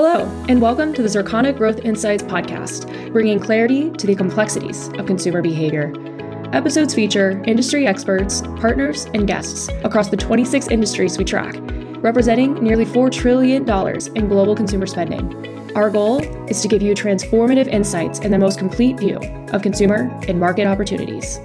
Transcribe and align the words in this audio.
Hello, 0.00 0.28
and 0.48 0.62
welcome 0.62 0.94
to 0.94 1.02
the 1.02 1.08
Circana 1.08 1.52
Growth 1.52 1.80
Insights 1.80 2.22
podcast, 2.22 3.12
bringing 3.12 3.40
clarity 3.40 3.90
to 3.90 4.06
the 4.06 4.14
complexities 4.14 4.86
of 4.90 5.06
consumer 5.06 5.42
behavior. 5.42 5.92
Episodes 6.52 6.94
feature 6.94 7.42
industry 7.46 7.84
experts, 7.84 8.42
partners, 8.60 9.06
and 9.06 9.26
guests 9.26 9.68
across 9.82 10.08
the 10.08 10.16
26 10.16 10.68
industries 10.68 11.18
we 11.18 11.24
track, 11.24 11.56
representing 11.96 12.54
nearly 12.62 12.84
$4 12.84 13.10
trillion 13.10 13.68
in 14.14 14.28
global 14.28 14.54
consumer 14.54 14.86
spending. 14.86 15.74
Our 15.74 15.90
goal 15.90 16.20
is 16.48 16.62
to 16.62 16.68
give 16.68 16.80
you 16.80 16.94
transformative 16.94 17.66
insights 17.66 18.20
and 18.20 18.32
the 18.32 18.38
most 18.38 18.56
complete 18.56 19.00
view 19.00 19.16
of 19.52 19.62
consumer 19.62 20.16
and 20.28 20.38
market 20.38 20.68
opportunities. 20.68 21.40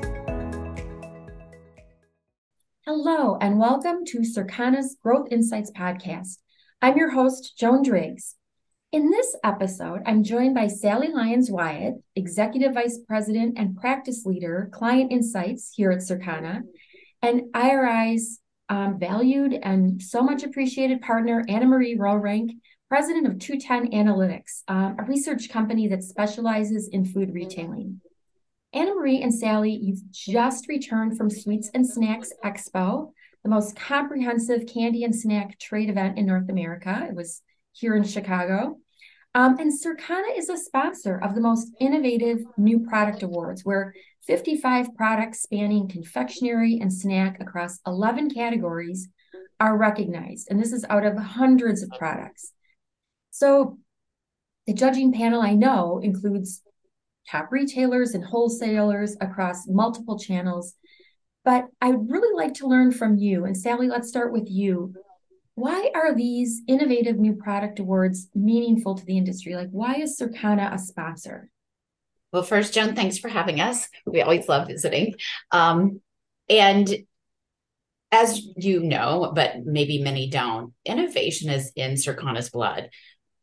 Hello, 2.85 3.35
and 3.41 3.57
welcome 3.57 4.05
to 4.05 4.19
Circana's 4.19 4.95
Growth 5.01 5.27
Insights 5.31 5.71
podcast. 5.71 6.37
I'm 6.83 6.97
your 6.97 7.09
host, 7.09 7.57
Joan 7.57 7.81
Driggs. 7.81 8.35
In 8.93 9.09
this 9.09 9.35
episode, 9.43 10.03
I'm 10.05 10.21
joined 10.21 10.53
by 10.53 10.67
Sally 10.67 11.07
Lyons 11.07 11.49
Wyatt, 11.49 11.95
Executive 12.15 12.75
Vice 12.75 12.99
President 13.07 13.57
and 13.57 13.75
Practice 13.75 14.23
Leader, 14.23 14.69
Client 14.71 15.11
Insights 15.11 15.73
here 15.75 15.89
at 15.89 16.01
Circana, 16.01 16.61
and 17.23 17.45
IRI's 17.55 18.39
um, 18.69 18.99
valued 18.99 19.53
and 19.63 19.99
so 19.99 20.21
much 20.21 20.43
appreciated 20.43 21.01
partner, 21.01 21.43
Anne-Marie 21.49 21.97
Roerink, 21.97 22.51
President 22.87 23.25
of 23.25 23.39
210 23.39 23.99
Analytics, 23.99 24.61
um, 24.67 24.95
a 24.99 25.05
research 25.05 25.49
company 25.49 25.87
that 25.87 26.03
specializes 26.03 26.87
in 26.87 27.03
food 27.03 27.33
retailing. 27.33 27.99
Anna 28.73 28.93
Marie 28.93 29.23
and 29.23 29.33
Sally, 29.33 29.71
you've 29.71 30.07
just 30.11 30.67
returned 30.67 31.17
from 31.17 31.31
Sweets 31.31 31.71
and 31.73 31.87
Snacks 31.87 32.31
Expo, 32.45 33.09
the 33.41 33.49
most 33.49 33.75
comprehensive 33.75 34.67
candy 34.67 35.03
and 35.03 35.15
snack 35.15 35.57
trade 35.57 35.89
event 35.89 36.19
in 36.19 36.27
North 36.27 36.47
America. 36.47 37.07
It 37.09 37.15
was 37.15 37.41
here 37.71 37.95
in 37.95 38.03
Chicago. 38.03 38.77
Um, 39.35 39.57
and 39.59 39.71
Circana 39.71 40.37
is 40.37 40.49
a 40.49 40.57
sponsor 40.57 41.17
of 41.23 41.33
the 41.33 41.41
most 41.41 41.69
innovative 41.79 42.39
new 42.57 42.81
product 42.81 43.23
awards, 43.23 43.65
where 43.65 43.93
55 44.27 44.95
products 44.95 45.41
spanning 45.41 45.87
confectionery 45.87 46.79
and 46.79 46.93
snack 46.93 47.41
across 47.41 47.79
11 47.87 48.29
categories 48.29 49.09
are 49.59 49.77
recognized. 49.77 50.47
And 50.49 50.59
this 50.59 50.71
is 50.71 50.85
out 50.89 51.05
of 51.05 51.17
hundreds 51.17 51.81
of 51.81 51.89
products. 51.97 52.51
So 53.31 53.79
the 54.67 54.73
judging 54.73 55.11
panel 55.11 55.41
I 55.41 55.55
know 55.55 55.99
includes 56.03 56.61
top 57.29 57.51
retailers 57.51 58.13
and 58.13 58.23
wholesalers 58.23 59.17
across 59.19 59.67
multiple 59.67 60.19
channels 60.19 60.75
but 61.45 61.65
I'd 61.81 62.09
really 62.09 62.33
like 62.35 62.55
to 62.55 62.67
learn 62.67 62.91
from 62.91 63.17
you. 63.17 63.45
And 63.45 63.57
Sally, 63.57 63.87
let's 63.87 64.07
start 64.07 64.31
with 64.31 64.49
you. 64.49 64.93
Why 65.55 65.91
are 65.93 66.15
these 66.15 66.61
innovative 66.67 67.17
new 67.17 67.33
product 67.33 67.79
awards 67.79 68.27
meaningful 68.33 68.95
to 68.95 69.05
the 69.05 69.17
industry? 69.17 69.55
Like, 69.55 69.69
why 69.69 69.95
is 69.95 70.19
Circana 70.19 70.73
a 70.73 70.79
sponsor? 70.79 71.49
Well, 72.31 72.43
first, 72.43 72.73
Joan, 72.73 72.95
thanks 72.95 73.19
for 73.19 73.29
having 73.29 73.61
us. 73.61 73.87
We 74.05 74.21
always 74.21 74.47
love 74.47 74.67
visiting. 74.67 75.15
Um, 75.51 76.01
and 76.49 76.91
as 78.11 78.41
you 78.57 78.79
know, 78.79 79.31
but 79.35 79.65
maybe 79.65 80.01
many 80.01 80.29
don't, 80.29 80.73
innovation 80.85 81.49
is 81.49 81.71
in 81.75 81.93
Circana's 81.93 82.49
blood 82.49 82.89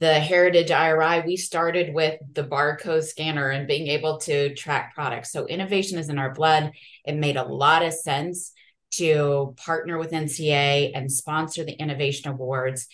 the 0.01 0.15
Heritage 0.15 0.71
IRI, 0.71 1.23
we 1.27 1.37
started 1.37 1.95
with 1.95 2.19
the 2.33 2.43
barcode 2.43 3.05
scanner 3.05 3.51
and 3.51 3.69
being 3.69 3.87
able 3.89 4.17
to 4.21 4.55
track 4.55 4.95
products. 4.95 5.31
So 5.31 5.47
innovation 5.47 5.99
is 5.99 6.09
in 6.09 6.19
our 6.19 6.33
blood. 6.33 6.73
It 7.05 7.17
made 7.17 7.37
a 7.37 7.45
lot 7.45 7.85
of 7.85 7.93
sense 7.93 8.53
to 8.93 9.55
partner 9.57 9.99
with 9.99 10.11
NCA 10.11 10.93
and 10.95 11.11
sponsor 11.11 11.65
the 11.65 11.73
innovation 11.73 12.31
awards. 12.31 12.87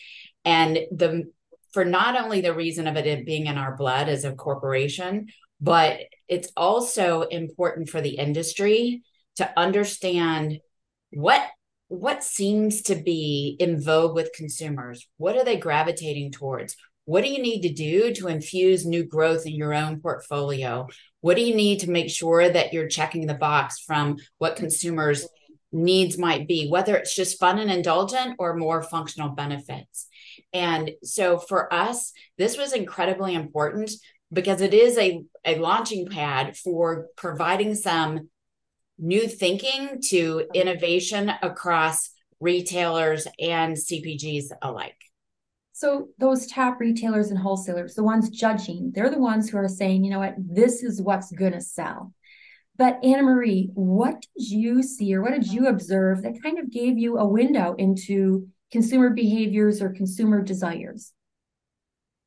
And 0.44 0.78
the 0.90 1.24
for 1.72 1.84
not 1.84 2.18
only 2.18 2.40
the 2.40 2.54
reason 2.54 2.86
of 2.86 2.96
it 2.96 3.26
being 3.26 3.46
in 3.46 3.58
our 3.58 3.76
blood 3.76 4.08
as 4.08 4.24
a 4.24 4.32
corporation, 4.32 5.28
but 5.60 6.00
it's 6.28 6.50
also 6.56 7.22
important 7.22 7.90
for 7.90 8.00
the 8.00 8.16
industry 8.16 9.02
to 9.36 9.58
understand 9.58 10.58
what 11.10 11.42
what 11.88 12.24
seems 12.24 12.82
to 12.82 12.96
be 12.96 13.56
in 13.60 13.80
vogue 13.80 14.12
with 14.12 14.32
consumers 14.34 15.06
what 15.18 15.36
are 15.36 15.44
they 15.44 15.56
gravitating 15.56 16.32
towards 16.32 16.76
what 17.06 17.22
do 17.22 17.30
you 17.30 17.40
need 17.40 17.60
to 17.62 17.72
do 17.72 18.12
to 18.14 18.26
infuse 18.26 18.84
new 18.84 19.04
growth 19.04 19.46
in 19.46 19.54
your 19.54 19.72
own 19.72 20.00
portfolio? 20.00 20.88
What 21.20 21.36
do 21.36 21.42
you 21.42 21.54
need 21.54 21.80
to 21.80 21.90
make 21.90 22.10
sure 22.10 22.48
that 22.48 22.72
you're 22.72 22.88
checking 22.88 23.26
the 23.26 23.34
box 23.34 23.78
from 23.78 24.16
what 24.38 24.56
consumers' 24.56 25.26
needs 25.72 26.18
might 26.18 26.46
be, 26.48 26.68
whether 26.68 26.96
it's 26.96 27.14
just 27.14 27.38
fun 27.38 27.58
and 27.58 27.70
indulgent 27.70 28.36
or 28.38 28.56
more 28.56 28.82
functional 28.82 29.30
benefits? 29.30 30.06
And 30.52 30.92
so 31.02 31.38
for 31.38 31.72
us, 31.72 32.12
this 32.38 32.56
was 32.56 32.72
incredibly 32.72 33.34
important 33.34 33.90
because 34.32 34.60
it 34.60 34.74
is 34.74 34.98
a, 34.98 35.22
a 35.44 35.58
launching 35.58 36.08
pad 36.08 36.56
for 36.56 37.06
providing 37.16 37.74
some 37.74 38.28
new 38.98 39.28
thinking 39.28 40.00
to 40.08 40.46
innovation 40.54 41.30
across 41.42 42.10
retailers 42.40 43.26
and 43.38 43.76
CPGs 43.76 44.46
alike. 44.62 44.96
So 45.72 46.08
those 46.18 46.46
top 46.46 46.80
retailers 46.80 47.30
and 47.30 47.38
wholesalers, 47.38 47.94
the 47.94 48.02
ones 48.02 48.30
judging, 48.30 48.92
they're 48.94 49.10
the 49.10 49.18
ones 49.18 49.50
who 49.50 49.58
are 49.58 49.68
saying, 49.68 50.04
you 50.04 50.10
know 50.10 50.18
what, 50.18 50.34
this 50.38 50.82
is 50.82 51.02
what's 51.02 51.30
going 51.30 51.52
to 51.52 51.60
sell. 51.60 52.14
But 52.76 53.02
Anne-Marie, 53.04 53.70
what 53.74 54.20
did 54.36 54.50
you 54.50 54.82
see 54.82 55.14
or 55.14 55.22
what 55.22 55.32
did 55.32 55.50
you 55.50 55.66
observe 55.66 56.22
that 56.22 56.42
kind 56.42 56.58
of 56.58 56.70
gave 56.70 56.98
you 56.98 57.16
a 57.18 57.26
window 57.26 57.74
into 57.78 58.48
consumer 58.70 59.10
behaviors 59.10 59.80
or 59.80 59.90
consumer 59.90 60.42
desires? 60.42 61.12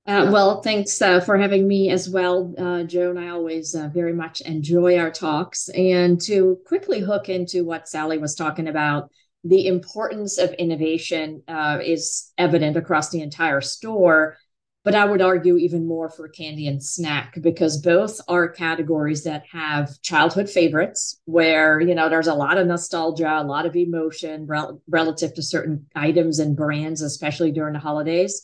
Uh, 0.07 0.27
well, 0.31 0.61
thanks 0.61 0.99
uh, 1.03 1.19
for 1.19 1.37
having 1.37 1.67
me 1.67 1.91
as 1.91 2.09
well, 2.09 2.55
uh, 2.57 2.81
Joan. 2.83 3.17
I 3.17 3.29
always 3.29 3.75
uh, 3.75 3.89
very 3.93 4.13
much 4.13 4.41
enjoy 4.41 4.97
our 4.97 5.11
talks. 5.11 5.69
And 5.69 6.19
to 6.21 6.57
quickly 6.65 6.99
hook 6.99 7.29
into 7.29 7.63
what 7.63 7.87
Sally 7.87 8.17
was 8.17 8.33
talking 8.33 8.67
about, 8.67 9.11
the 9.43 9.67
importance 9.67 10.39
of 10.39 10.51
innovation 10.53 11.43
uh, 11.47 11.79
is 11.83 12.31
evident 12.39 12.75
across 12.75 13.09
the 13.09 13.21
entire 13.21 13.61
store. 13.61 14.37
But 14.85 14.95
I 14.95 15.05
would 15.05 15.21
argue 15.21 15.57
even 15.57 15.85
more 15.85 16.09
for 16.09 16.29
candy 16.29 16.67
and 16.67 16.81
snack 16.81 17.35
because 17.41 17.81
both 17.81 18.21
are 18.29 18.47
categories 18.47 19.25
that 19.25 19.43
have 19.51 20.01
childhood 20.01 20.49
favorites 20.49 21.19
where, 21.25 21.81
you 21.81 21.93
know, 21.93 22.07
there's 22.07 22.27
a 22.27 22.33
lot 22.33 22.57
of 22.57 22.65
nostalgia, 22.65 23.29
a 23.29 23.43
lot 23.43 23.65
of 23.65 23.75
emotion 23.75 24.47
rel- 24.47 24.81
relative 24.87 25.33
to 25.33 25.43
certain 25.43 25.87
items 25.95 26.39
and 26.39 26.55
brands, 26.55 27.01
especially 27.01 27.51
during 27.51 27.73
the 27.73 27.79
holidays. 27.79 28.41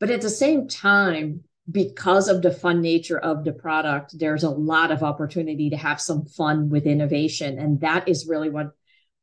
But 0.00 0.10
at 0.10 0.20
the 0.20 0.30
same 0.30 0.66
time, 0.66 1.44
because 1.70 2.28
of 2.28 2.42
the 2.42 2.50
fun 2.50 2.80
nature 2.80 3.18
of 3.18 3.44
the 3.44 3.52
product, 3.52 4.18
there's 4.18 4.42
a 4.42 4.50
lot 4.50 4.90
of 4.90 5.02
opportunity 5.02 5.70
to 5.70 5.76
have 5.76 6.00
some 6.00 6.24
fun 6.24 6.70
with 6.70 6.86
innovation. 6.86 7.58
And 7.58 7.80
that 7.82 8.08
is 8.08 8.26
really 8.26 8.48
what 8.48 8.72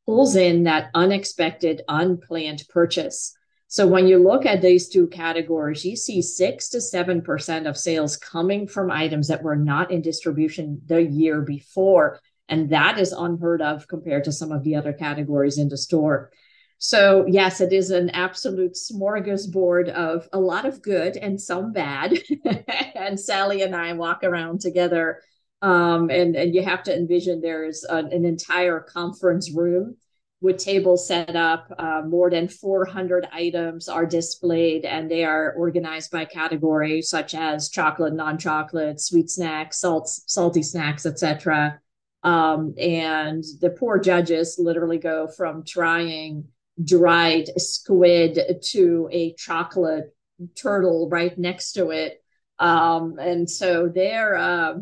pulls 0.06 0.36
in 0.36 0.62
that 0.64 0.90
unexpected, 0.94 1.82
unplanned 1.88 2.62
purchase. 2.68 3.35
So 3.68 3.86
when 3.86 4.06
you 4.06 4.18
look 4.18 4.46
at 4.46 4.62
these 4.62 4.88
two 4.88 5.08
categories, 5.08 5.84
you 5.84 5.96
see 5.96 6.22
six 6.22 6.68
to 6.70 6.80
seven 6.80 7.20
percent 7.20 7.66
of 7.66 7.76
sales 7.76 8.16
coming 8.16 8.68
from 8.68 8.90
items 8.90 9.28
that 9.28 9.42
were 9.42 9.56
not 9.56 9.90
in 9.90 10.02
distribution 10.02 10.80
the 10.86 11.02
year 11.02 11.40
before. 11.42 12.20
And 12.48 12.70
that 12.70 12.98
is 12.98 13.12
unheard 13.12 13.60
of 13.60 13.88
compared 13.88 14.24
to 14.24 14.32
some 14.32 14.52
of 14.52 14.62
the 14.62 14.76
other 14.76 14.92
categories 14.92 15.58
in 15.58 15.68
the 15.68 15.76
store. 15.76 16.30
So, 16.78 17.24
yes, 17.26 17.60
it 17.60 17.72
is 17.72 17.90
an 17.90 18.10
absolute 18.10 18.74
smorgasbord 18.74 19.88
of 19.88 20.28
a 20.32 20.38
lot 20.38 20.66
of 20.66 20.82
good 20.82 21.16
and 21.16 21.40
some 21.40 21.72
bad. 21.72 22.18
and 22.94 23.18
Sally 23.18 23.62
and 23.62 23.74
I 23.74 23.94
walk 23.94 24.22
around 24.22 24.60
together 24.60 25.22
um, 25.62 26.10
and, 26.10 26.36
and 26.36 26.54
you 26.54 26.62
have 26.62 26.82
to 26.84 26.94
envision 26.94 27.40
there's 27.40 27.82
an, 27.84 28.12
an 28.12 28.24
entire 28.24 28.80
conference 28.80 29.50
room 29.50 29.96
with 30.40 30.58
tables 30.58 31.06
set 31.06 31.34
up. 31.34 31.72
Uh, 31.78 32.02
more 32.06 32.30
than 32.30 32.48
400 32.48 33.26
items 33.32 33.88
are 33.88 34.06
displayed, 34.06 34.84
and 34.84 35.10
they 35.10 35.24
are 35.24 35.52
organized 35.52 36.10
by 36.10 36.24
category, 36.24 37.02
such 37.02 37.34
as 37.34 37.70
chocolate, 37.70 38.14
non-chocolate, 38.14 39.00
sweet 39.00 39.30
snacks, 39.30 39.80
salts, 39.80 40.22
salty 40.26 40.62
snacks, 40.62 41.06
etc. 41.06 41.80
Um, 42.22 42.74
and 42.78 43.44
the 43.60 43.70
poor 43.70 43.98
judges 43.98 44.56
literally 44.58 44.98
go 44.98 45.28
from 45.28 45.64
trying 45.64 46.48
dried 46.82 47.48
squid 47.56 48.58
to 48.62 49.08
a 49.10 49.32
chocolate 49.34 50.14
turtle 50.54 51.08
right 51.08 51.38
next 51.38 51.72
to 51.72 51.90
it 51.90 52.22
um, 52.58 53.18
and 53.18 53.48
so 53.48 53.88
their 53.88 54.36
uh, 54.36 54.74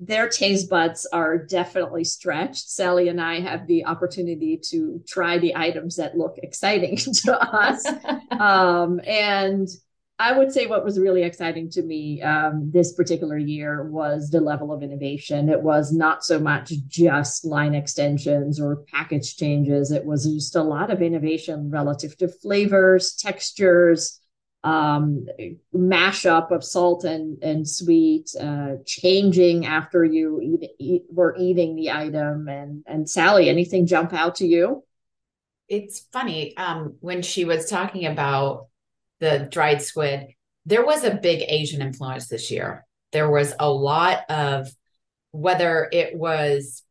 their 0.00 0.28
taste 0.28 0.68
buds 0.68 1.06
are 1.12 1.38
definitely 1.38 2.04
stretched. 2.04 2.70
Sally 2.70 3.08
and 3.08 3.20
I 3.20 3.40
have 3.40 3.66
the 3.66 3.84
opportunity 3.84 4.56
to 4.70 5.02
try 5.06 5.38
the 5.38 5.54
items 5.54 5.96
that 5.96 6.16
look 6.16 6.38
exciting 6.42 6.96
to 7.24 7.38
us, 7.38 7.86
um, 8.30 9.00
and 9.06 9.68
I 10.20 10.36
would 10.36 10.52
say 10.52 10.66
what 10.66 10.84
was 10.84 10.98
really 10.98 11.22
exciting 11.22 11.70
to 11.70 11.82
me 11.82 12.20
um, 12.20 12.70
this 12.70 12.92
particular 12.92 13.38
year 13.38 13.84
was 13.84 14.28
the 14.28 14.42
level 14.42 14.70
of 14.70 14.82
innovation. 14.82 15.48
It 15.48 15.62
was 15.62 15.92
not 15.94 16.24
so 16.24 16.38
much 16.38 16.74
just 16.88 17.46
line 17.46 17.74
extensions 17.74 18.60
or 18.60 18.84
package 18.92 19.36
changes. 19.36 19.90
It 19.90 20.04
was 20.04 20.26
just 20.26 20.56
a 20.56 20.62
lot 20.62 20.90
of 20.90 21.00
innovation 21.00 21.70
relative 21.70 22.18
to 22.18 22.28
flavors, 22.28 23.14
textures, 23.14 24.19
um, 24.62 25.26
mashup 25.74 26.50
of 26.50 26.62
salt 26.62 27.04
and 27.04 27.42
and 27.42 27.68
sweet, 27.68 28.30
uh, 28.38 28.76
changing 28.84 29.66
after 29.66 30.04
you 30.04 30.40
eat, 30.40 30.70
eat, 30.78 31.02
were 31.10 31.34
eating 31.38 31.76
the 31.76 31.90
item. 31.90 32.48
And 32.48 32.84
and 32.86 33.08
Sally, 33.08 33.48
anything 33.48 33.86
jump 33.86 34.12
out 34.12 34.36
to 34.36 34.46
you? 34.46 34.84
It's 35.68 36.00
funny 36.12 36.56
um, 36.56 36.96
when 37.00 37.22
she 37.22 37.44
was 37.44 37.70
talking 37.70 38.06
about 38.06 38.66
the 39.20 39.48
dried 39.50 39.82
squid. 39.82 40.28
There 40.66 40.84
was 40.84 41.04
a 41.04 41.14
big 41.14 41.42
Asian 41.48 41.80
influence 41.80 42.28
this 42.28 42.50
year. 42.50 42.86
There 43.12 43.30
was 43.30 43.54
a 43.58 43.70
lot 43.70 44.28
of 44.28 44.68
whether 45.32 45.88
it 45.90 46.14
was 46.16 46.82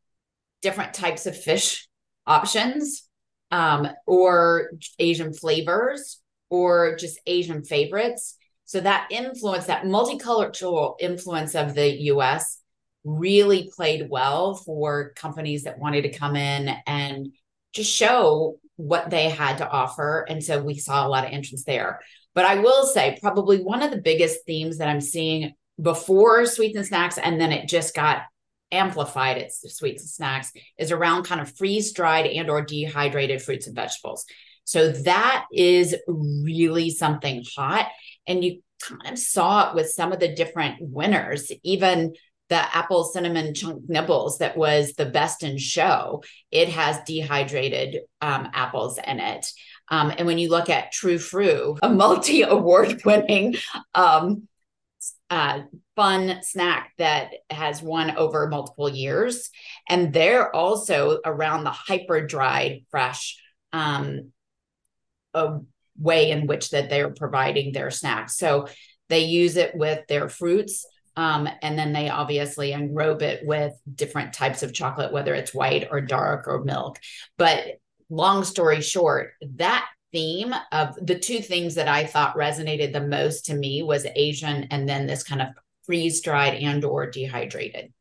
different 0.62 0.94
types 0.94 1.26
of 1.26 1.38
fish 1.38 1.88
options 2.26 3.08
um, 3.52 3.88
or 4.06 4.72
Asian 4.98 5.34
flavors 5.34 6.20
or 6.50 6.96
just 6.96 7.20
Asian 7.26 7.64
favorites. 7.64 8.36
So 8.66 8.80
that 8.82 9.08
influence, 9.12 9.66
that 9.66 9.86
multicultural 9.86 10.96
influence 11.00 11.56
of 11.56 11.74
the 11.74 11.90
US 12.04 12.60
really 13.04 13.72
played 13.76 14.10
well 14.10 14.56
for 14.56 15.14
companies 15.16 15.64
that 15.64 15.80
wanted 15.80 16.04
to 16.04 16.18
come 16.18 16.36
in 16.36 16.76
and 16.86 17.30
just 17.74 17.92
show 17.92 18.58
what 18.76 19.10
they 19.10 19.30
had 19.30 19.58
to 19.58 19.70
offer. 19.70 20.26
And 20.30 20.44
so 20.44 20.62
we 20.62 20.78
saw 20.78 21.06
a 21.06 21.10
lot 21.10 21.26
of 21.26 21.32
interest 21.32 21.66
there. 21.66 22.00
But 22.36 22.46
I 22.46 22.56
will 22.56 22.86
say, 22.86 23.18
probably 23.22 23.62
one 23.62 23.82
of 23.82 23.92
the 23.92 24.02
biggest 24.02 24.46
themes 24.46 24.78
that 24.78 24.88
I'm 24.88 25.02
seeing 25.02 25.54
before 25.82 26.46
sweets 26.46 26.78
and 26.78 26.86
snacks, 26.86 27.18
and 27.18 27.40
then 27.40 27.52
it 27.52 27.68
just 27.68 27.96
got 27.96 28.24
amplified 28.72 29.38
its 29.38 29.64
sweets 29.76 30.04
and 30.04 30.10
snacks 30.10 30.52
is 30.78 30.92
around 30.92 31.24
kind 31.24 31.42
of 31.42 31.56
freeze 31.58 31.92
dried 31.92 32.28
and 32.28 32.50
or 32.50 32.62
dehydrated 32.62 33.42
fruits 33.42 33.68
and 33.68 33.76
vegetables 33.76 34.26
so 34.70 34.92
that 34.92 35.46
is 35.52 35.96
really 36.08 36.92
something 36.92 37.44
hot. 37.56 37.88
And 38.28 38.44
you 38.44 38.62
kind 38.80 39.14
of 39.14 39.18
saw 39.18 39.68
it 39.68 39.76
with 39.76 39.90
some 39.90 40.12
of 40.12 40.20
the 40.20 40.36
different 40.36 40.76
winners 40.80 41.52
even 41.64 42.14
the 42.50 42.78
apple 42.78 43.04
cinnamon 43.04 43.54
chunk 43.56 43.82
nibbles 43.90 44.38
that 44.38 44.56
was 44.56 44.94
the 44.94 45.08
best 45.08 45.42
in 45.42 45.58
show. 45.58 46.24
It 46.52 46.70
has 46.70 47.00
dehydrated 47.06 48.02
um, 48.22 48.50
apples 48.54 49.00
in 49.06 49.20
it. 49.20 49.52
Um, 49.90 50.14
and 50.16 50.28
when 50.28 50.38
you 50.38 50.50
look 50.50 50.70
at 50.70 50.94
Trü 50.94 51.16
Frü 51.16 51.80
a 51.82 51.90
multi 51.90 52.42
award 52.44 53.02
winning 53.04 53.56
um, 53.96 54.48
uh, 55.32 55.62
fun 55.96 56.42
snack 56.44 56.94
that 57.00 57.32
has 57.50 57.82
won 57.82 58.16
over 58.18 58.48
multiple 58.48 58.90
years. 58.90 59.50
And 59.88 60.14
they're 60.14 60.56
also 60.56 61.20
around 61.26 61.64
the 61.64 61.72
hyper 61.72 62.26
dried 62.26 62.86
fresh 62.92 63.42
um, 63.74 64.32
a 65.34 65.60
way 65.98 66.32
in 66.32 66.48
which 66.48 66.72
that 66.72 66.90
they're 66.90 67.12
providing 67.12 67.72
their 67.72 67.92
snacks. 67.92 68.38
So 68.38 68.68
they 69.10 69.22
use 69.22 69.58
it 69.58 69.76
with 69.76 70.08
their 70.08 70.30
fruits. 70.30 70.86
Um, 71.16 71.50
and 71.62 71.78
then 71.78 71.92
they 71.92 72.10
obviously 72.10 72.72
enrobe 72.72 73.22
it 73.22 73.46
with 73.46 73.74
different 73.94 74.34
types 74.34 74.64
of 74.64 74.74
chocolate, 74.74 75.12
whether 75.12 75.34
it's 75.34 75.54
white 75.54 75.90
or 75.92 76.00
dark 76.00 76.48
or 76.48 76.64
milk. 76.64 77.00
But 77.38 77.80
long 78.10 78.44
story 78.44 78.82
short, 78.82 79.34
that 79.56 79.86
theme 80.14 80.54
of 80.72 80.96
the 81.06 81.20
two 81.20 81.40
things 81.40 81.76
that 81.76 81.88
I 81.88 82.06
thought 82.06 82.38
resonated 82.38 82.94
the 82.94 83.02
most 83.02 83.46
to 83.48 83.54
me 83.54 83.84
was 83.84 84.08
Asian 84.16 84.68
and 84.72 84.88
then 84.88 85.08
this 85.08 85.24
kind 85.24 85.42
of 85.42 85.50
freeze 85.86 86.22
dried 86.22 86.56
and 86.56 86.86
or 86.86 87.10
dehydrated. 87.10 87.92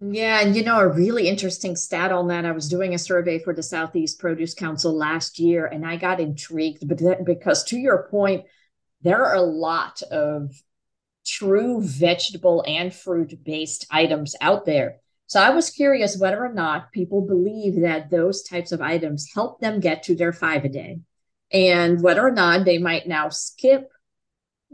Yeah, 0.00 0.40
and 0.40 0.54
you 0.54 0.62
know, 0.62 0.78
a 0.78 0.88
really 0.88 1.26
interesting 1.26 1.74
stat 1.74 2.12
on 2.12 2.28
that. 2.28 2.44
I 2.44 2.52
was 2.52 2.68
doing 2.68 2.94
a 2.94 2.98
survey 2.98 3.38
for 3.38 3.54
the 3.54 3.62
Southeast 3.62 4.18
Produce 4.18 4.52
Council 4.52 4.94
last 4.94 5.38
year, 5.38 5.66
and 5.66 5.86
I 5.86 5.96
got 5.96 6.20
intrigued, 6.20 6.86
because 7.24 7.64
to 7.64 7.78
your 7.78 8.06
point, 8.10 8.44
there 9.00 9.24
are 9.24 9.34
a 9.34 9.40
lot 9.40 10.02
of 10.10 10.52
true 11.26 11.80
vegetable 11.82 12.62
and 12.66 12.94
fruit 12.94 13.42
based 13.42 13.86
items 13.90 14.36
out 14.40 14.66
there. 14.66 15.00
So 15.28 15.40
I 15.40 15.50
was 15.50 15.70
curious 15.70 16.18
whether 16.18 16.44
or 16.44 16.52
not 16.52 16.92
people 16.92 17.22
believe 17.22 17.80
that 17.80 18.10
those 18.10 18.42
types 18.42 18.72
of 18.72 18.80
items 18.80 19.30
help 19.34 19.60
them 19.60 19.80
get 19.80 20.04
to 20.04 20.14
their 20.14 20.32
five 20.32 20.64
a 20.64 20.68
day 20.68 21.00
and 21.52 22.00
whether 22.00 22.24
or 22.24 22.30
not 22.30 22.64
they 22.64 22.78
might 22.78 23.08
now 23.08 23.28
skip 23.30 23.90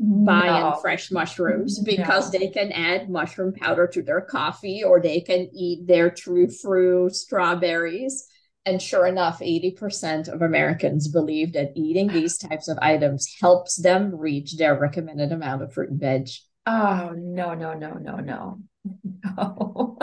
buying 0.02 0.62
no. 0.64 0.78
fresh 0.81 1.12
mushrooms 1.12 1.78
because 1.78 2.32
no. 2.32 2.38
they 2.38 2.49
can 2.49 2.72
add 2.72 3.08
mushroom 3.08 3.52
powder 3.52 3.87
to 3.87 4.02
their 4.02 4.20
coffee 4.20 4.82
or 4.82 5.00
they 5.00 5.20
can 5.20 5.49
eat 5.54 5.87
their 5.87 6.10
true 6.10 6.49
fruit 6.50 7.14
strawberries 7.14 8.26
and 8.66 8.82
sure 8.82 9.06
enough 9.06 9.38
80% 9.38 10.26
of 10.26 10.43
americans 10.43 11.06
believe 11.06 11.52
that 11.52 11.70
eating 11.76 12.08
these 12.08 12.37
types 12.37 12.66
of 12.66 12.78
items 12.82 13.32
helps 13.40 13.76
them 13.76 14.12
reach 14.16 14.56
their 14.56 14.76
recommended 14.76 15.31
amount 15.31 15.62
of 15.62 15.72
fruit 15.72 15.90
and 15.90 16.00
veg 16.00 16.28
oh 16.66 17.12
no 17.16 17.54
no 17.54 17.75
no 17.75 17.93
no 17.93 18.16
no 18.16 18.58
no 19.38 19.99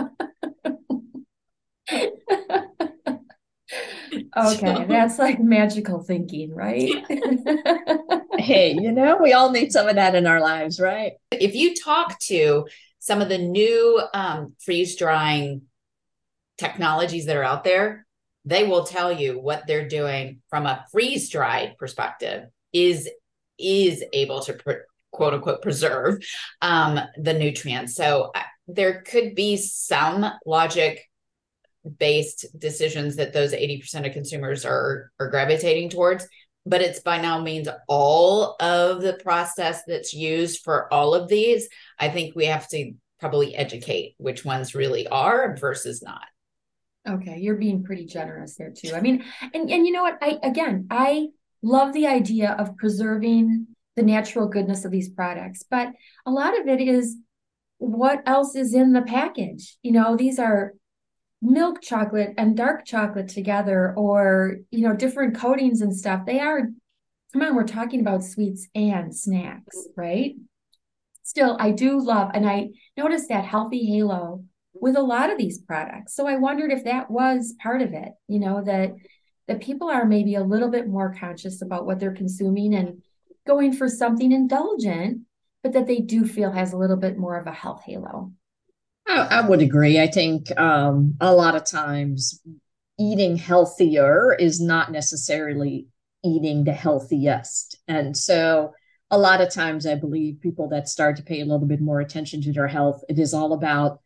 Okay, 4.35 4.75
so, 4.75 4.85
that's 4.87 5.19
like 5.19 5.39
magical 5.39 6.03
thinking, 6.03 6.53
right? 6.53 6.91
hey, 8.37 8.73
you 8.73 8.91
know, 8.91 9.17
we 9.21 9.33
all 9.33 9.51
need 9.51 9.71
some 9.71 9.87
of 9.87 9.95
that 9.95 10.15
in 10.15 10.27
our 10.27 10.39
lives, 10.39 10.79
right? 10.79 11.13
If 11.31 11.55
you 11.55 11.75
talk 11.75 12.19
to 12.21 12.67
some 12.99 13.21
of 13.21 13.29
the 13.29 13.37
new 13.37 14.01
um, 14.13 14.53
freeze 14.59 14.95
drying 14.95 15.63
technologies 16.57 17.25
that 17.25 17.37
are 17.37 17.43
out 17.43 17.63
there, 17.63 18.05
they 18.45 18.65
will 18.65 18.83
tell 18.83 19.11
you 19.11 19.39
what 19.39 19.65
they're 19.67 19.87
doing 19.87 20.41
from 20.49 20.65
a 20.65 20.85
freeze 20.91 21.29
dried 21.29 21.75
perspective 21.77 22.45
is 22.73 23.09
is 23.57 24.03
able 24.13 24.39
to 24.41 24.53
pr- 24.53 24.85
quote 25.11 25.33
unquote 25.33 25.61
preserve 25.61 26.19
um, 26.61 26.99
the 27.17 27.33
nutrients. 27.33 27.95
So 27.95 28.31
uh, 28.33 28.41
there 28.67 29.01
could 29.01 29.35
be 29.35 29.57
some 29.57 30.25
logic 30.45 31.08
based 31.97 32.45
decisions 32.57 33.15
that 33.15 33.33
those 33.33 33.53
80% 33.53 34.05
of 34.05 34.13
consumers 34.13 34.65
are 34.65 35.11
are 35.19 35.29
gravitating 35.29 35.89
towards 35.89 36.27
but 36.65 36.81
it's 36.81 36.99
by 36.99 37.19
no 37.19 37.41
means 37.41 37.67
all 37.87 38.55
of 38.59 39.01
the 39.01 39.13
process 39.13 39.81
that's 39.87 40.13
used 40.13 40.61
for 40.63 40.93
all 40.93 41.15
of 41.15 41.27
these. 41.27 41.67
I 41.97 42.09
think 42.09 42.35
we 42.35 42.45
have 42.45 42.67
to 42.69 42.93
probably 43.19 43.55
educate 43.55 44.15
which 44.17 44.45
ones 44.45 44.75
really 44.75 45.07
are 45.07 45.55
versus 45.57 46.01
not. 46.01 46.25
Okay 47.07 47.37
you're 47.39 47.55
being 47.55 47.83
pretty 47.83 48.05
generous 48.05 48.55
there 48.55 48.71
too. 48.71 48.93
I 48.93 49.01
mean 49.01 49.23
and 49.53 49.69
and 49.69 49.85
you 49.85 49.91
know 49.91 50.03
what? 50.03 50.17
I 50.21 50.37
again 50.43 50.87
i 50.91 51.27
love 51.61 51.91
the 51.93 52.07
idea 52.07 52.51
of 52.51 52.77
preserving 52.77 53.67
the 53.95 54.03
natural 54.03 54.47
goodness 54.47 54.85
of 54.85 54.91
these 54.91 55.09
products 55.09 55.63
but 55.69 55.89
a 56.25 56.31
lot 56.31 56.57
of 56.57 56.67
it 56.67 56.79
is 56.79 57.17
what 57.79 58.21
else 58.25 58.55
is 58.55 58.73
in 58.73 58.93
the 58.93 59.01
package? 59.01 59.77
You 59.81 59.93
know 59.93 60.15
these 60.15 60.37
are 60.37 60.73
milk 61.41 61.81
chocolate 61.81 62.33
and 62.37 62.57
dark 62.57 62.85
chocolate 62.85 63.29
together 63.29 63.93
or 63.95 64.57
you 64.71 64.81
know 64.81 64.95
different 64.95 65.35
coatings 65.35 65.81
and 65.81 65.95
stuff 65.95 66.25
they 66.25 66.39
are 66.39 66.69
come 67.31 67.41
on 67.41 67.55
we're 67.55 67.63
talking 67.63 68.01
about 68.01 68.23
sweets 68.23 68.67
and 68.75 69.15
snacks 69.15 69.87
right? 69.95 70.35
Still 71.23 71.55
i 71.59 71.71
do 71.71 71.99
love 72.01 72.31
and 72.33 72.49
i 72.49 72.69
noticed 72.97 73.29
that 73.29 73.45
healthy 73.45 73.85
halo 73.85 74.43
with 74.73 74.95
a 74.95 75.01
lot 75.01 75.29
of 75.29 75.37
these 75.37 75.59
products. 75.59 76.15
So 76.15 76.27
i 76.27 76.35
wondered 76.35 76.71
if 76.71 76.83
that 76.83 77.09
was 77.09 77.55
part 77.61 77.81
of 77.81 77.93
it 77.93 78.09
you 78.27 78.39
know 78.39 78.63
that 78.63 78.95
that 79.47 79.61
people 79.61 79.89
are 79.89 80.05
maybe 80.05 80.35
a 80.35 80.43
little 80.43 80.69
bit 80.69 80.87
more 80.87 81.15
conscious 81.19 81.61
about 81.61 81.85
what 81.85 81.99
they're 81.99 82.13
consuming 82.13 82.75
and 82.75 83.01
going 83.47 83.73
for 83.73 83.87
something 83.87 84.31
indulgent 84.31 85.21
but 85.63 85.73
that 85.73 85.87
they 85.87 85.99
do 85.99 86.25
feel 86.25 86.51
has 86.51 86.73
a 86.73 86.77
little 86.77 86.97
bit 86.97 87.17
more 87.17 87.37
of 87.37 87.47
a 87.47 87.51
health 87.51 87.81
halo 87.85 88.31
I, 89.09 89.39
I 89.39 89.41
would 89.47 89.61
agree. 89.61 89.99
I 89.99 90.07
think 90.07 90.57
um, 90.57 91.15
a 91.19 91.33
lot 91.33 91.55
of 91.55 91.65
times 91.65 92.41
eating 92.99 93.37
healthier 93.37 94.33
is 94.33 94.61
not 94.61 94.91
necessarily 94.91 95.87
eating 96.23 96.63
the 96.63 96.73
healthiest. 96.73 97.77
And 97.87 98.15
so 98.15 98.73
a 99.09 99.17
lot 99.17 99.41
of 99.41 99.51
times 99.51 99.87
I 99.87 99.95
believe 99.95 100.41
people 100.41 100.69
that 100.69 100.87
start 100.87 101.17
to 101.17 101.23
pay 101.23 101.41
a 101.41 101.45
little 101.45 101.65
bit 101.65 101.81
more 101.81 101.99
attention 101.99 102.41
to 102.43 102.53
their 102.53 102.67
health, 102.67 103.03
it 103.09 103.17
is 103.17 103.33
all 103.33 103.53
about 103.53 104.01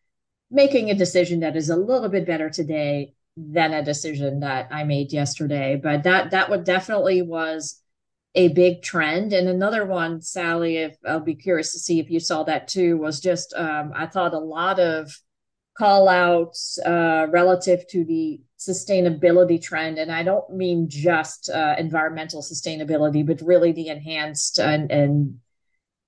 making 0.49 0.89
a 0.89 0.95
decision 0.95 1.41
that 1.41 1.57
is 1.57 1.69
a 1.69 1.75
little 1.75 2.09
bit 2.09 2.25
better 2.25 2.49
today 2.49 3.13
than 3.35 3.73
a 3.73 3.83
decision 3.83 4.41
that 4.41 4.69
I 4.71 4.83
made 4.83 5.11
yesterday. 5.11 5.79
But 5.81 6.03
that 6.03 6.31
that 6.31 6.49
would 6.49 6.63
definitely 6.63 7.21
was 7.23 7.81
a 8.35 8.47
big 8.49 8.81
trend. 8.81 9.33
And 9.33 9.47
another 9.47 9.85
one, 9.85 10.21
Sally, 10.21 10.77
if 10.77 10.97
I'll 11.05 11.19
be 11.19 11.35
curious 11.35 11.71
to 11.73 11.79
see 11.79 11.99
if 11.99 12.09
you 12.09 12.19
saw 12.19 12.43
that 12.43 12.67
too, 12.67 12.97
was 12.97 13.19
just 13.19 13.53
um, 13.55 13.91
I 13.95 14.07
thought 14.07 14.33
a 14.33 14.39
lot 14.39 14.79
of 14.79 15.15
call 15.77 16.07
outs 16.07 16.79
uh, 16.85 17.27
relative 17.29 17.87
to 17.89 18.03
the 18.03 18.39
sustainability 18.59 19.61
trend. 19.61 19.97
And 19.97 20.11
I 20.11 20.23
don't 20.23 20.49
mean 20.51 20.87
just 20.89 21.49
uh, 21.49 21.75
environmental 21.77 22.41
sustainability, 22.41 23.25
but 23.25 23.41
really 23.41 23.71
the 23.71 23.87
enhanced 23.89 24.59
and, 24.59 24.91
and 24.91 25.39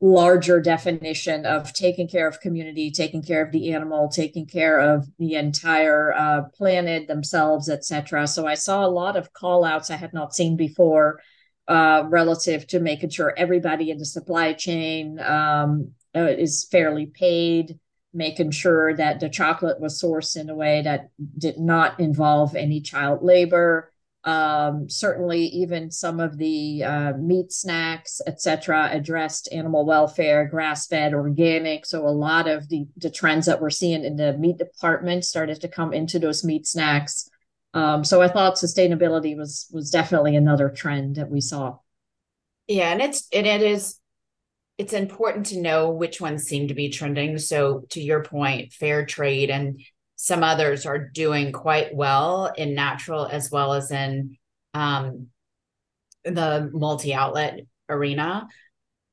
larger 0.02 0.62
definition 0.62 1.46
of 1.46 1.74
taking 1.74 2.08
care 2.08 2.28
of 2.28 2.40
community, 2.40 2.92
taking 2.92 3.24
care 3.24 3.44
of 3.44 3.52
the 3.52 3.74
animal, 3.74 4.08
taking 4.08 4.46
care 4.46 4.80
of 4.80 5.08
the 5.18 5.36
entire 5.36 6.14
uh, 6.14 6.42
planet 6.54 7.08
themselves, 7.08 7.70
etc. 7.70 8.28
So 8.28 8.46
I 8.46 8.56
saw 8.56 8.86
a 8.86 8.88
lot 8.88 9.16
of 9.16 9.34
call 9.34 9.64
outs 9.64 9.90
I 9.90 9.96
had 9.96 10.14
not 10.14 10.36
seen 10.36 10.58
before 10.58 11.20
uh, 11.68 12.04
relative 12.08 12.68
to 12.68 12.80
making 12.80 13.10
sure 13.10 13.34
everybody 13.38 13.90
in 13.90 13.98
the 13.98 14.06
supply 14.06 14.54
chain 14.54 15.20
um, 15.20 15.92
uh, 16.16 16.22
is 16.22 16.66
fairly 16.66 17.08
paid, 17.08 17.80
making 18.14 18.52
sure 18.52 18.96
that 18.96 19.20
the 19.20 19.30
chocolate 19.30 19.80
was 19.80 20.02
sourced 20.02 20.40
in 20.40 20.50
a 20.50 20.56
way 20.56 20.82
that 20.84 21.10
did 21.38 21.58
not 21.58 22.00
involve 22.00 22.56
any 22.56 22.82
child 22.82 23.24
labor. 23.24 23.92
Um, 24.24 24.90
certainly, 24.90 25.42
even 25.46 25.92
some 25.92 26.20
of 26.20 26.38
the 26.38 26.84
uh, 26.84 27.14
meat 27.14 27.52
snacks, 27.52 28.22
etc., 28.26 28.90
addressed 28.92 29.50
animal 29.52 29.86
welfare, 29.86 30.48
grass 30.48 30.88
fed, 30.88 31.14
organic. 31.14 31.86
So, 31.86 32.08
a 32.08 32.10
lot 32.10 32.48
of 32.48 32.68
the, 32.70 32.88
the 32.98 33.12
trends 33.12 33.46
that 33.46 33.62
we're 33.62 33.70
seeing 33.70 34.04
in 34.04 34.16
the 34.16 34.34
meat 34.34 34.58
department 34.58 35.26
started 35.26 35.62
to 35.62 35.68
come 35.68 35.94
into 35.94 36.18
those 36.18 36.44
meat 36.44 36.66
snacks. 36.66 37.30
Um, 37.76 38.04
so, 38.04 38.22
I 38.22 38.30
thought 38.30 38.56
sustainability 38.56 39.38
was 39.38 39.68
was 39.72 39.92
definitely 39.92 40.36
another 40.36 40.70
trend 40.70 41.18
that 41.18 41.30
we 41.30 41.42
saw. 41.42 41.78
Yeah, 42.68 42.92
and 42.92 43.02
it's 43.02 43.28
and 43.32 43.46
it 43.46 43.62
is 43.62 44.00
it's 44.78 44.94
important 44.94 45.48
to 45.48 45.62
know 45.62 45.92
which 45.92 46.20
ones 46.20 46.44
seem 46.44 46.70
to 46.70 46.74
be 46.74 46.90
trending. 46.90 47.38
So, 47.38 47.86
to 47.90 48.02
your 48.02 48.24
point, 48.24 48.74
fair 48.74 49.06
trade 49.06 49.50
and 49.50 49.80
some 50.16 50.44
others 50.44 50.86
are 50.86 50.98
doing 50.98 51.52
quite 51.52 51.94
well 51.94 52.52
in 52.58 52.74
natural 52.74 53.26
as 53.26 53.52
well 53.52 53.74
as 53.74 53.92
in 53.92 54.38
um, 54.74 55.28
the 56.24 56.70
multi 56.74 57.14
outlet 57.14 57.60
arena. 57.90 58.48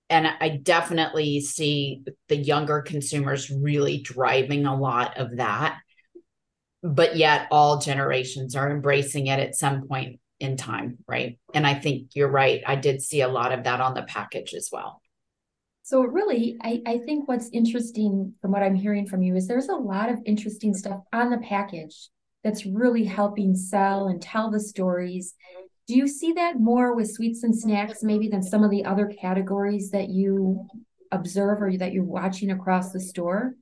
And 0.09 0.27
I 0.27 0.49
definitely 0.51 1.41
see 1.41 2.03
the 2.29 2.37
younger 2.37 2.83
consumers 2.83 3.51
really 3.51 4.01
driving 4.01 4.67
a 4.67 4.77
lot 4.77 5.19
of 5.19 5.37
that. 5.37 5.81
But 6.83 7.17
yet, 7.17 7.47
all 7.51 7.79
generations 7.79 8.57
are 8.57 8.71
embracing 8.71 9.29
it 9.29 9.39
at 9.39 9.55
some 9.55 9.87
point 9.87 10.19
in 10.41 10.57
time, 10.57 10.99
right? 11.07 11.39
And 11.55 11.65
I 11.65 11.75
think 11.75 12.11
you're 12.15 12.31
right. 12.31 12.63
I 12.67 12.75
did 12.75 13.01
see 13.01 13.21
a 13.21 13.29
lot 13.29 13.53
of 13.53 13.65
that 13.65 13.81
on 13.81 13.95
the 13.95 14.03
package 14.03 14.55
as 14.55 14.71
well. 14.73 15.01
So 15.85 16.03
really, 16.03 16.57
I, 16.63 16.83
I 16.87 16.99
think 16.99 17.29
what's 17.29 17.49
interesting 17.53 18.35
from 18.41 18.51
what 18.51 18.63
I'm 18.63 18.75
hearing 18.75 19.07
from 19.07 19.23
you 19.23 19.37
is 19.37 19.47
there's 19.47 19.69
a 19.69 19.77
lot 19.77 20.11
of 20.11 20.19
interesting 20.27 20.75
stuff 20.75 21.01
on 21.13 21.31
the 21.31 21.39
package 21.39 22.09
that's 22.43 22.67
really 22.67 23.05
helping 23.05 23.55
sell 23.55 24.09
and 24.09 24.21
tell 24.21 24.51
the 24.51 24.61
stories. 24.61 25.35
Do 25.87 25.97
you 25.97 26.09
see 26.09 26.33
that 26.33 26.59
more 26.59 26.95
with 26.95 27.13
sweets 27.13 27.43
and 27.43 27.57
snacks 27.57 28.03
maybe 28.03 28.29
than 28.29 28.43
some 28.43 28.65
of 28.65 28.71
the 28.71 28.85
other 28.85 29.07
categories 29.07 29.91
that 29.91 30.09
you 30.09 30.67
observe 31.11 31.63
or 31.63 31.77
that 31.77 31.93
you're 31.93 32.05
watching 32.05 32.51
across 32.51 32.91
the 32.91 33.01
store? 33.01 33.55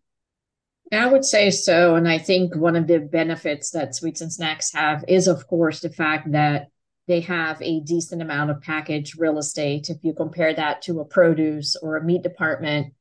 I 0.92 1.06
would 1.06 1.24
say 1.24 1.50
so. 1.50 1.94
And 1.94 2.08
I 2.08 2.18
think 2.18 2.56
one 2.56 2.76
of 2.76 2.86
the 2.86 2.98
benefits 2.98 3.70
that 3.70 3.94
sweets 3.94 4.20
and 4.20 4.32
snacks 4.32 4.72
have 4.72 5.04
is, 5.06 5.28
of 5.28 5.46
course, 5.46 5.80
the 5.80 5.90
fact 5.90 6.32
that 6.32 6.68
they 7.06 7.20
have 7.20 7.60
a 7.62 7.80
decent 7.80 8.22
amount 8.22 8.50
of 8.50 8.60
package 8.60 9.16
real 9.16 9.38
estate. 9.38 9.90
If 9.90 9.98
you 10.02 10.14
compare 10.14 10.54
that 10.54 10.82
to 10.82 11.00
a 11.00 11.04
produce 11.04 11.76
or 11.76 11.96
a 11.96 12.04
meat 12.04 12.22
department, 12.22 12.94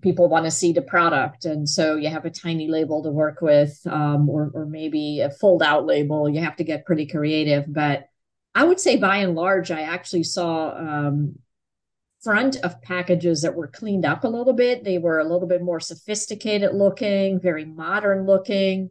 people 0.00 0.28
want 0.28 0.44
to 0.44 0.50
see 0.50 0.72
the 0.72 0.82
product. 0.82 1.44
And 1.44 1.68
so 1.68 1.96
you 1.96 2.08
have 2.08 2.24
a 2.24 2.30
tiny 2.30 2.68
label 2.68 3.02
to 3.02 3.10
work 3.10 3.40
with, 3.40 3.78
um, 3.86 4.28
or, 4.28 4.50
or 4.54 4.66
maybe 4.66 5.20
a 5.20 5.30
fold 5.30 5.62
out 5.62 5.86
label. 5.86 6.28
You 6.28 6.40
have 6.40 6.56
to 6.56 6.64
get 6.64 6.86
pretty 6.86 7.06
creative. 7.06 7.64
But 7.68 8.08
I 8.54 8.64
would 8.64 8.80
say 8.80 8.96
by 8.96 9.18
and 9.18 9.34
large, 9.34 9.70
I 9.70 9.82
actually 9.82 10.24
saw 10.24 10.70
um, 10.70 11.38
front 12.22 12.56
of 12.56 12.82
packages 12.82 13.42
that 13.42 13.54
were 13.54 13.68
cleaned 13.68 14.04
up 14.04 14.24
a 14.24 14.28
little 14.28 14.52
bit. 14.52 14.84
They 14.84 14.98
were 14.98 15.18
a 15.18 15.28
little 15.28 15.46
bit 15.46 15.62
more 15.62 15.80
sophisticated 15.80 16.74
looking, 16.74 17.40
very 17.40 17.64
modern 17.64 18.26
looking. 18.26 18.90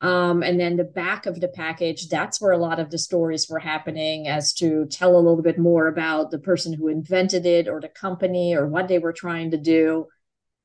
Um, 0.00 0.42
and 0.42 0.60
then 0.60 0.76
the 0.76 0.84
back 0.84 1.24
of 1.26 1.40
the 1.40 1.48
package, 1.48 2.08
that's 2.08 2.40
where 2.40 2.52
a 2.52 2.58
lot 2.58 2.80
of 2.80 2.90
the 2.90 2.98
stories 2.98 3.48
were 3.48 3.60
happening 3.60 4.28
as 4.28 4.52
to 4.54 4.86
tell 4.86 5.14
a 5.14 5.16
little 5.16 5.40
bit 5.40 5.58
more 5.58 5.86
about 5.86 6.30
the 6.30 6.38
person 6.38 6.74
who 6.74 6.88
invented 6.88 7.46
it 7.46 7.68
or 7.68 7.80
the 7.80 7.88
company 7.88 8.54
or 8.54 8.66
what 8.66 8.88
they 8.88 8.98
were 8.98 9.14
trying 9.14 9.52
to 9.52 9.56
do. 9.56 10.08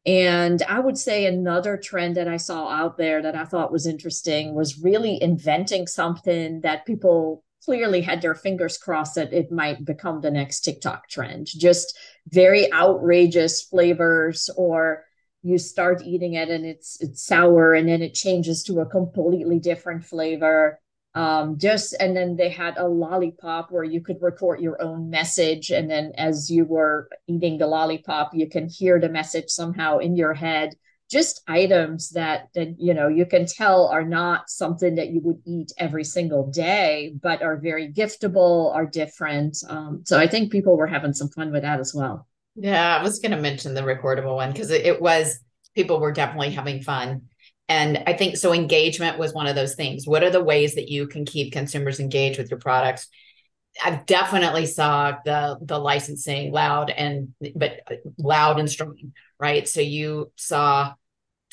And 0.06 0.62
I 0.64 0.80
would 0.80 0.98
say 0.98 1.26
another 1.26 1.78
trend 1.78 2.18
that 2.18 2.28
I 2.28 2.38
saw 2.38 2.70
out 2.70 2.98
there 2.98 3.22
that 3.22 3.36
I 3.36 3.46
thought 3.46 3.72
was 3.72 3.86
interesting 3.86 4.56
was 4.56 4.82
really 4.82 5.22
inventing 5.22 5.88
something 5.88 6.62
that 6.62 6.86
people 6.86 7.44
clearly 7.70 8.02
had 8.02 8.20
their 8.20 8.34
fingers 8.34 8.80
crossed 8.80 9.14
that 9.14 9.32
it 9.32 9.52
might 9.52 9.86
become 9.86 10.22
the 10.22 10.32
next 10.32 10.62
TikTok 10.62 11.08
trend. 11.08 11.46
Just 11.46 11.96
very 12.28 12.74
outrageous 12.74 13.62
flavors 13.62 14.50
or 14.58 15.04
you 15.44 15.60
start 15.60 16.02
eating 16.04 16.34
it 16.34 16.50
and 16.50 16.66
it's 16.66 17.00
it's 17.00 17.24
sour 17.24 17.76
and 17.76 17.88
then 17.88 18.02
it 18.02 18.16
changes 18.16 18.64
to 18.64 18.80
a 18.80 18.88
completely 18.88 19.60
different 19.60 20.04
flavor. 20.04 20.80
Um 21.14 21.60
just 21.60 21.96
and 22.00 22.18
then 22.18 22.36
they 22.38 22.50
had 22.50 22.76
a 22.80 22.88
lollipop 22.88 23.70
where 23.70 23.84
you 23.84 24.02
could 24.02 24.18
record 24.20 24.62
your 24.62 24.82
own 24.82 25.12
message. 25.12 25.70
And 25.70 25.88
then 25.92 26.14
as 26.18 26.50
you 26.50 26.66
were 26.66 27.08
eating 27.28 27.60
the 27.60 27.68
lollipop 27.68 28.32
you 28.34 28.50
can 28.50 28.68
hear 28.68 29.00
the 29.00 29.10
message 29.10 29.50
somehow 29.50 30.00
in 30.00 30.16
your 30.16 30.34
head 30.34 30.74
just 31.10 31.42
items 31.48 32.10
that 32.12 32.50
that 32.54 32.76
you 32.80 32.94
know 32.94 33.08
you 33.08 33.26
can 33.26 33.46
tell 33.46 33.88
are 33.88 34.06
not 34.06 34.50
something 34.50 34.96
that 34.96 35.10
you 35.10 35.22
would 35.22 35.42
eat 35.46 35.72
every 35.78 36.04
single 36.04 36.50
day 36.52 37.14
but 37.22 37.42
are 37.42 37.58
very 37.58 37.92
giftable 37.92 38.74
are 38.76 38.86
different 38.86 39.58
um, 39.70 40.02
so 40.06 40.20
i 40.20 40.28
think 40.28 40.52
people 40.52 40.78
were 40.78 40.88
having 40.88 41.14
some 41.14 41.30
fun 41.30 41.52
with 41.52 41.64
that 41.64 41.80
as 41.80 41.94
well 41.94 42.28
yeah, 42.62 42.98
I 42.98 43.02
was 43.02 43.20
going 43.20 43.32
to 43.32 43.42
mention 43.42 43.74
the 43.74 43.82
recordable 43.82 44.36
one 44.36 44.52
because 44.52 44.70
it, 44.70 44.86
it 44.86 45.02
was 45.02 45.40
people 45.76 46.00
were 46.00 46.12
definitely 46.12 46.52
having 46.52 46.82
fun. 46.82 47.24
And 47.70 48.04
I 48.06 48.14
think 48.14 48.36
so 48.36 48.52
engagement 48.52 49.18
was 49.18 49.34
one 49.34 49.48
of 49.48 49.56
those 49.56 49.76
things. 49.76 50.06
What 50.06 50.24
are 50.24 50.30
the 50.30 50.44
ways 50.44 50.76
that 50.76 50.90
you 50.90 51.08
can 51.08 51.26
keep 51.26 51.54
consumers 51.54 52.00
engaged 52.00 52.38
with 52.38 52.50
your 52.50 52.60
products? 52.60 53.08
I 53.82 54.02
definitely 54.08 54.66
saw 54.66 55.14
the 55.24 55.58
the 55.62 55.78
licensing 55.78 56.52
loud 56.52 56.90
and 56.90 57.34
but 57.56 57.80
loud 58.18 58.60
and 58.60 58.70
strong, 58.70 58.98
right? 59.40 59.68
So 59.68 59.82
you 59.82 60.32
saw 60.36 60.94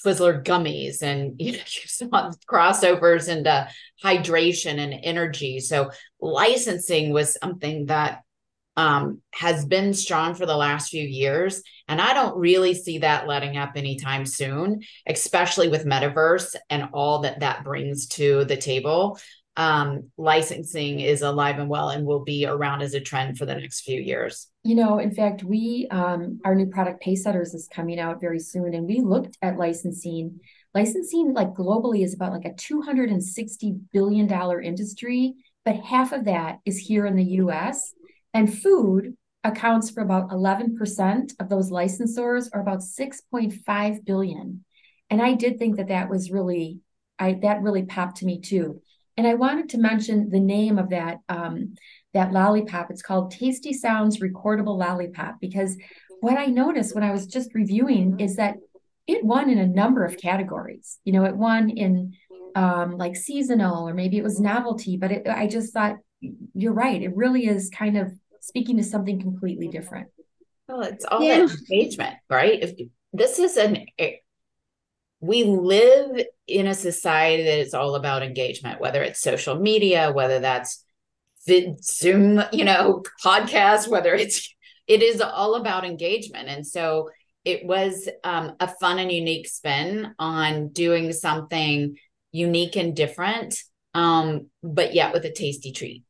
Twizzler 0.04 0.44
gummies 0.44 1.02
and 1.02 1.34
you 1.40 1.52
know 1.52 1.58
you 1.58 1.88
saw 1.88 2.32
crossovers 2.48 3.28
into 3.28 3.68
hydration 4.02 4.78
and 4.78 4.94
energy. 5.02 5.60
So 5.60 5.90
licensing 6.20 7.12
was 7.12 7.36
something 7.40 7.86
that 7.86 8.22
um, 8.76 9.22
has 9.32 9.64
been 9.64 9.94
strong 9.94 10.34
for 10.34 10.44
the 10.44 10.56
last 10.56 10.90
few 10.90 11.02
years. 11.02 11.62
And 11.88 12.00
I 12.00 12.12
don't 12.12 12.36
really 12.36 12.74
see 12.74 12.98
that 12.98 13.26
letting 13.26 13.56
up 13.56 13.72
anytime 13.74 14.26
soon, 14.26 14.82
especially 15.06 15.68
with 15.68 15.86
metaverse 15.86 16.54
and 16.68 16.90
all 16.92 17.20
that 17.20 17.40
that 17.40 17.64
brings 17.64 18.06
to 18.08 18.44
the 18.44 18.56
table. 18.56 19.18
Um, 19.56 20.10
licensing 20.18 21.00
is 21.00 21.22
alive 21.22 21.58
and 21.58 21.70
well 21.70 21.88
and 21.88 22.04
will 22.04 22.24
be 22.24 22.44
around 22.44 22.82
as 22.82 22.92
a 22.92 23.00
trend 23.00 23.38
for 23.38 23.46
the 23.46 23.54
next 23.54 23.80
few 23.80 23.98
years. 23.98 24.48
You 24.66 24.74
know, 24.74 24.98
in 24.98 25.14
fact, 25.14 25.44
we 25.44 25.86
um, 25.92 26.40
our 26.44 26.56
new 26.56 26.66
product 26.66 27.00
Pacesetters 27.04 27.54
is 27.54 27.68
coming 27.72 28.00
out 28.00 28.20
very 28.20 28.40
soon, 28.40 28.74
and 28.74 28.84
we 28.84 29.00
looked 29.00 29.38
at 29.40 29.56
licensing. 29.56 30.40
Licensing, 30.74 31.32
like 31.32 31.54
globally, 31.54 32.02
is 32.02 32.14
about 32.14 32.32
like 32.32 32.44
a 32.44 32.52
two 32.54 32.82
hundred 32.82 33.10
and 33.10 33.22
sixty 33.22 33.76
billion 33.92 34.26
dollar 34.26 34.60
industry, 34.60 35.34
but 35.64 35.76
half 35.76 36.10
of 36.10 36.24
that 36.24 36.58
is 36.64 36.78
here 36.78 37.06
in 37.06 37.14
the 37.14 37.24
U.S. 37.24 37.94
And 38.34 38.52
food 38.52 39.14
accounts 39.44 39.90
for 39.90 40.02
about 40.02 40.30
11% 40.30 41.32
of 41.38 41.48
those 41.48 41.70
licensors 41.70 42.48
or 42.52 42.60
about 42.60 42.80
6.5 42.80 44.04
billion. 44.04 44.64
And 45.08 45.22
I 45.22 45.34
did 45.34 45.58
think 45.58 45.76
that 45.76 45.88
that 45.88 46.10
was 46.10 46.30
really, 46.30 46.80
I 47.18 47.38
that 47.42 47.62
really 47.62 47.84
popped 47.84 48.18
to 48.18 48.26
me 48.26 48.40
too. 48.40 48.82
And 49.16 49.26
I 49.26 49.34
wanted 49.34 49.70
to 49.70 49.78
mention 49.78 50.28
the 50.28 50.40
name 50.40 50.78
of 50.78 50.90
that 50.90 51.18
um, 51.28 51.74
that 52.16 52.32
lollipop. 52.32 52.90
It's 52.90 53.02
called 53.02 53.30
Tasty 53.30 53.72
Sounds 53.72 54.20
Recordable 54.20 54.78
Lollipop 54.78 55.36
because 55.40 55.76
what 56.20 56.38
I 56.38 56.46
noticed 56.46 56.94
when 56.94 57.04
I 57.04 57.12
was 57.12 57.26
just 57.26 57.54
reviewing 57.54 58.20
is 58.20 58.36
that 58.36 58.56
it 59.06 59.22
won 59.22 59.50
in 59.50 59.58
a 59.58 59.66
number 59.66 60.04
of 60.04 60.16
categories. 60.16 60.98
You 61.04 61.12
know, 61.12 61.24
it 61.24 61.36
won 61.36 61.68
in 61.70 62.14
um, 62.54 62.96
like 62.96 63.16
seasonal 63.16 63.86
or 63.86 63.92
maybe 63.92 64.16
it 64.16 64.24
was 64.24 64.40
novelty, 64.40 64.96
but 64.96 65.12
it, 65.12 65.28
I 65.28 65.46
just 65.46 65.74
thought 65.74 65.96
you're 66.54 66.72
right. 66.72 67.02
It 67.02 67.14
really 67.14 67.46
is 67.46 67.68
kind 67.68 67.98
of 67.98 68.12
speaking 68.40 68.78
to 68.78 68.82
something 68.82 69.20
completely 69.20 69.68
different. 69.68 70.08
Well, 70.68 70.82
it's 70.82 71.04
all 71.04 71.22
yeah. 71.22 71.46
engagement, 71.70 72.16
right? 72.30 72.58
If 72.62 72.72
this 73.12 73.38
is 73.38 73.56
an 73.58 73.86
we 75.20 75.44
live 75.44 76.24
in 76.46 76.66
a 76.66 76.74
society 76.74 77.42
that 77.42 77.58
is 77.58 77.74
all 77.74 77.94
about 77.94 78.22
engagement, 78.22 78.80
whether 78.80 79.02
it's 79.02 79.20
social 79.20 79.56
media, 79.56 80.12
whether 80.12 80.40
that's 80.40 80.82
Zoom, 81.82 82.42
you 82.52 82.64
know, 82.64 83.02
podcast, 83.24 83.88
whether 83.88 84.14
it's 84.14 84.54
it 84.86 85.02
is 85.02 85.20
all 85.20 85.56
about 85.56 85.84
engagement. 85.84 86.48
And 86.48 86.66
so 86.66 87.10
it 87.44 87.64
was 87.64 88.08
um, 88.24 88.56
a 88.60 88.68
fun 88.68 88.98
and 88.98 89.10
unique 89.10 89.48
spin 89.48 90.14
on 90.18 90.68
doing 90.68 91.12
something 91.12 91.96
unique 92.32 92.76
and 92.76 92.94
different, 92.94 93.56
um, 93.94 94.48
but 94.62 94.94
yet 94.94 95.12
with 95.12 95.24
a 95.24 95.32
tasty 95.32 95.72
treat. 95.72 96.02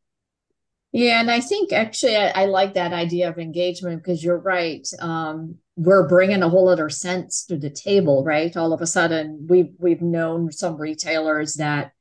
Yeah, 0.92 1.20
and 1.20 1.30
I 1.30 1.40
think 1.40 1.72
actually 1.72 2.16
I, 2.16 2.28
I 2.28 2.44
like 2.46 2.74
that 2.74 2.94
idea 2.94 3.28
of 3.28 3.38
engagement 3.38 4.02
because 4.02 4.24
you're 4.24 4.38
right. 4.38 4.86
Um, 4.98 5.56
we're 5.76 6.08
bringing 6.08 6.42
a 6.42 6.48
whole 6.48 6.70
other 6.70 6.88
sense 6.88 7.44
to 7.46 7.58
the 7.58 7.68
table, 7.68 8.24
right? 8.24 8.56
All 8.56 8.72
of 8.72 8.80
a 8.80 8.86
sudden, 8.86 9.46
we've 9.46 9.74
we've 9.78 10.00
known 10.00 10.50
some 10.50 10.80
retailers 10.80 11.54
that 11.54 11.92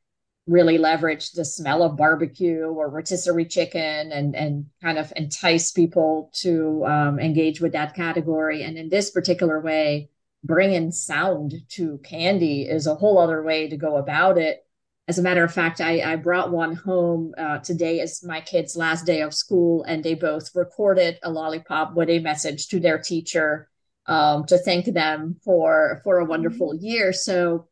really 0.47 0.77
leverage 0.77 1.31
the 1.31 1.45
smell 1.45 1.81
of 1.81 1.97
barbecue 1.97 2.65
or 2.65 2.89
rotisserie 2.89 3.45
chicken 3.45 4.11
and 4.11 4.35
and 4.35 4.65
kind 4.81 4.97
of 4.97 5.11
entice 5.15 5.71
people 5.71 6.29
to 6.33 6.85
um, 6.85 7.19
engage 7.19 7.59
with 7.61 7.71
that 7.71 7.95
category. 7.95 8.63
And 8.63 8.77
in 8.77 8.89
this 8.89 9.09
particular 9.09 9.59
way, 9.59 10.09
bringing 10.43 10.91
sound 10.91 11.55
to 11.69 11.97
candy 12.03 12.63
is 12.63 12.85
a 12.85 12.95
whole 12.95 13.17
other 13.17 13.41
way 13.41 13.67
to 13.69 13.77
go 13.77 13.97
about 13.97 14.37
it. 14.37 14.61
As 15.07 15.19
a 15.19 15.23
matter 15.23 15.43
of 15.43 15.53
fact, 15.53 15.81
I, 15.81 16.01
I 16.13 16.15
brought 16.15 16.51
one 16.51 16.75
home 16.75 17.33
uh, 17.37 17.59
today 17.59 17.99
is 17.99 18.23
my 18.23 18.41
kids' 18.41 18.75
last 18.75 19.05
day 19.05 19.21
of 19.21 19.35
school, 19.35 19.83
and 19.83 20.03
they 20.03 20.15
both 20.15 20.49
recorded 20.55 21.19
a 21.21 21.29
lollipop 21.29 21.95
with 21.95 22.09
a 22.09 22.19
message 22.19 22.67
to 22.69 22.79
their 22.79 22.97
teacher 22.97 23.69
um, 24.07 24.45
to 24.45 24.57
thank 24.57 24.85
them 24.85 25.37
for 25.43 26.01
for 26.03 26.19
a 26.19 26.25
wonderful 26.25 26.75
year. 26.75 27.13
So 27.13 27.67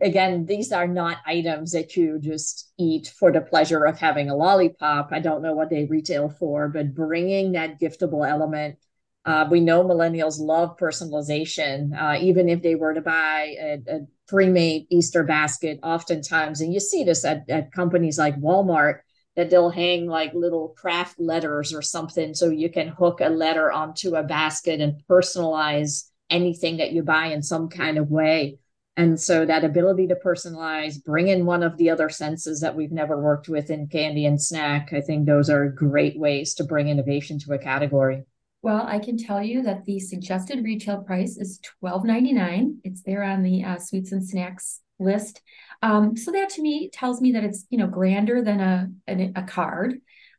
again, 0.00 0.46
these 0.46 0.72
are 0.72 0.86
not 0.86 1.18
items 1.26 1.72
that 1.72 1.96
you 1.96 2.18
just 2.18 2.72
eat 2.78 3.12
for 3.18 3.32
the 3.32 3.40
pleasure 3.40 3.84
of 3.84 3.98
having 3.98 4.28
a 4.28 4.36
lollipop. 4.36 5.10
I 5.12 5.20
don't 5.20 5.42
know 5.42 5.54
what 5.54 5.70
they 5.70 5.84
retail 5.86 6.28
for, 6.28 6.68
but 6.68 6.94
bringing 6.94 7.52
that 7.52 7.80
giftable 7.80 8.28
element. 8.28 8.78
Uh, 9.24 9.46
we 9.50 9.60
know 9.60 9.84
millennials 9.84 10.40
love 10.40 10.76
personalization, 10.78 11.92
uh, 11.98 12.18
even 12.20 12.48
if 12.48 12.62
they 12.62 12.74
were 12.74 12.94
to 12.94 13.02
buy 13.02 13.54
a, 13.60 13.78
a 13.86 14.00
pre-made 14.26 14.86
Easter 14.90 15.24
basket, 15.24 15.78
oftentimes, 15.82 16.60
and 16.60 16.72
you 16.72 16.80
see 16.80 17.04
this 17.04 17.24
at, 17.24 17.48
at 17.50 17.72
companies 17.72 18.18
like 18.18 18.40
Walmart, 18.40 19.00
that 19.36 19.50
they'll 19.50 19.70
hang 19.70 20.06
like 20.06 20.34
little 20.34 20.68
craft 20.70 21.20
letters 21.20 21.72
or 21.72 21.82
something 21.82 22.34
so 22.34 22.48
you 22.48 22.70
can 22.70 22.88
hook 22.88 23.20
a 23.20 23.28
letter 23.28 23.70
onto 23.70 24.16
a 24.16 24.22
basket 24.22 24.80
and 24.80 25.02
personalize 25.08 26.08
anything 26.28 26.78
that 26.78 26.92
you 26.92 27.02
buy 27.02 27.26
in 27.26 27.42
some 27.42 27.68
kind 27.68 27.98
of 27.98 28.10
way. 28.10 28.58
And 28.96 29.18
so 29.18 29.46
that 29.46 29.64
ability 29.64 30.08
to 30.08 30.16
personalize, 30.16 31.02
bring 31.02 31.28
in 31.28 31.46
one 31.46 31.62
of 31.62 31.76
the 31.76 31.90
other 31.90 32.08
senses 32.08 32.60
that 32.60 32.74
we've 32.74 32.92
never 32.92 33.20
worked 33.20 33.48
with 33.48 33.70
in 33.70 33.86
candy 33.86 34.26
and 34.26 34.40
snack, 34.40 34.92
I 34.92 35.00
think 35.00 35.26
those 35.26 35.48
are 35.48 35.68
great 35.68 36.18
ways 36.18 36.54
to 36.54 36.64
bring 36.64 36.88
innovation 36.88 37.38
to 37.40 37.52
a 37.52 37.58
category. 37.58 38.24
Well, 38.62 38.84
I 38.86 38.98
can 38.98 39.16
tell 39.16 39.42
you 39.42 39.62
that 39.62 39.84
the 39.86 40.00
suggested 40.00 40.62
retail 40.62 41.02
price 41.02 41.38
is 41.38 41.60
$12.99. 41.82 42.78
It's 42.84 43.02
there 43.02 43.22
on 43.22 43.42
the 43.42 43.64
uh, 43.64 43.78
sweets 43.78 44.12
and 44.12 44.26
snacks 44.26 44.80
list. 44.98 45.40
Um, 45.82 46.16
so 46.16 46.30
that 46.32 46.50
to 46.50 46.62
me 46.62 46.90
tells 46.92 47.20
me 47.20 47.32
that 47.32 47.44
it's 47.44 47.66
you 47.70 47.78
know 47.78 47.86
grander 47.86 48.42
than 48.42 48.60
a 48.60 48.88
a, 49.08 49.32
a 49.34 49.42
card, 49.44 49.94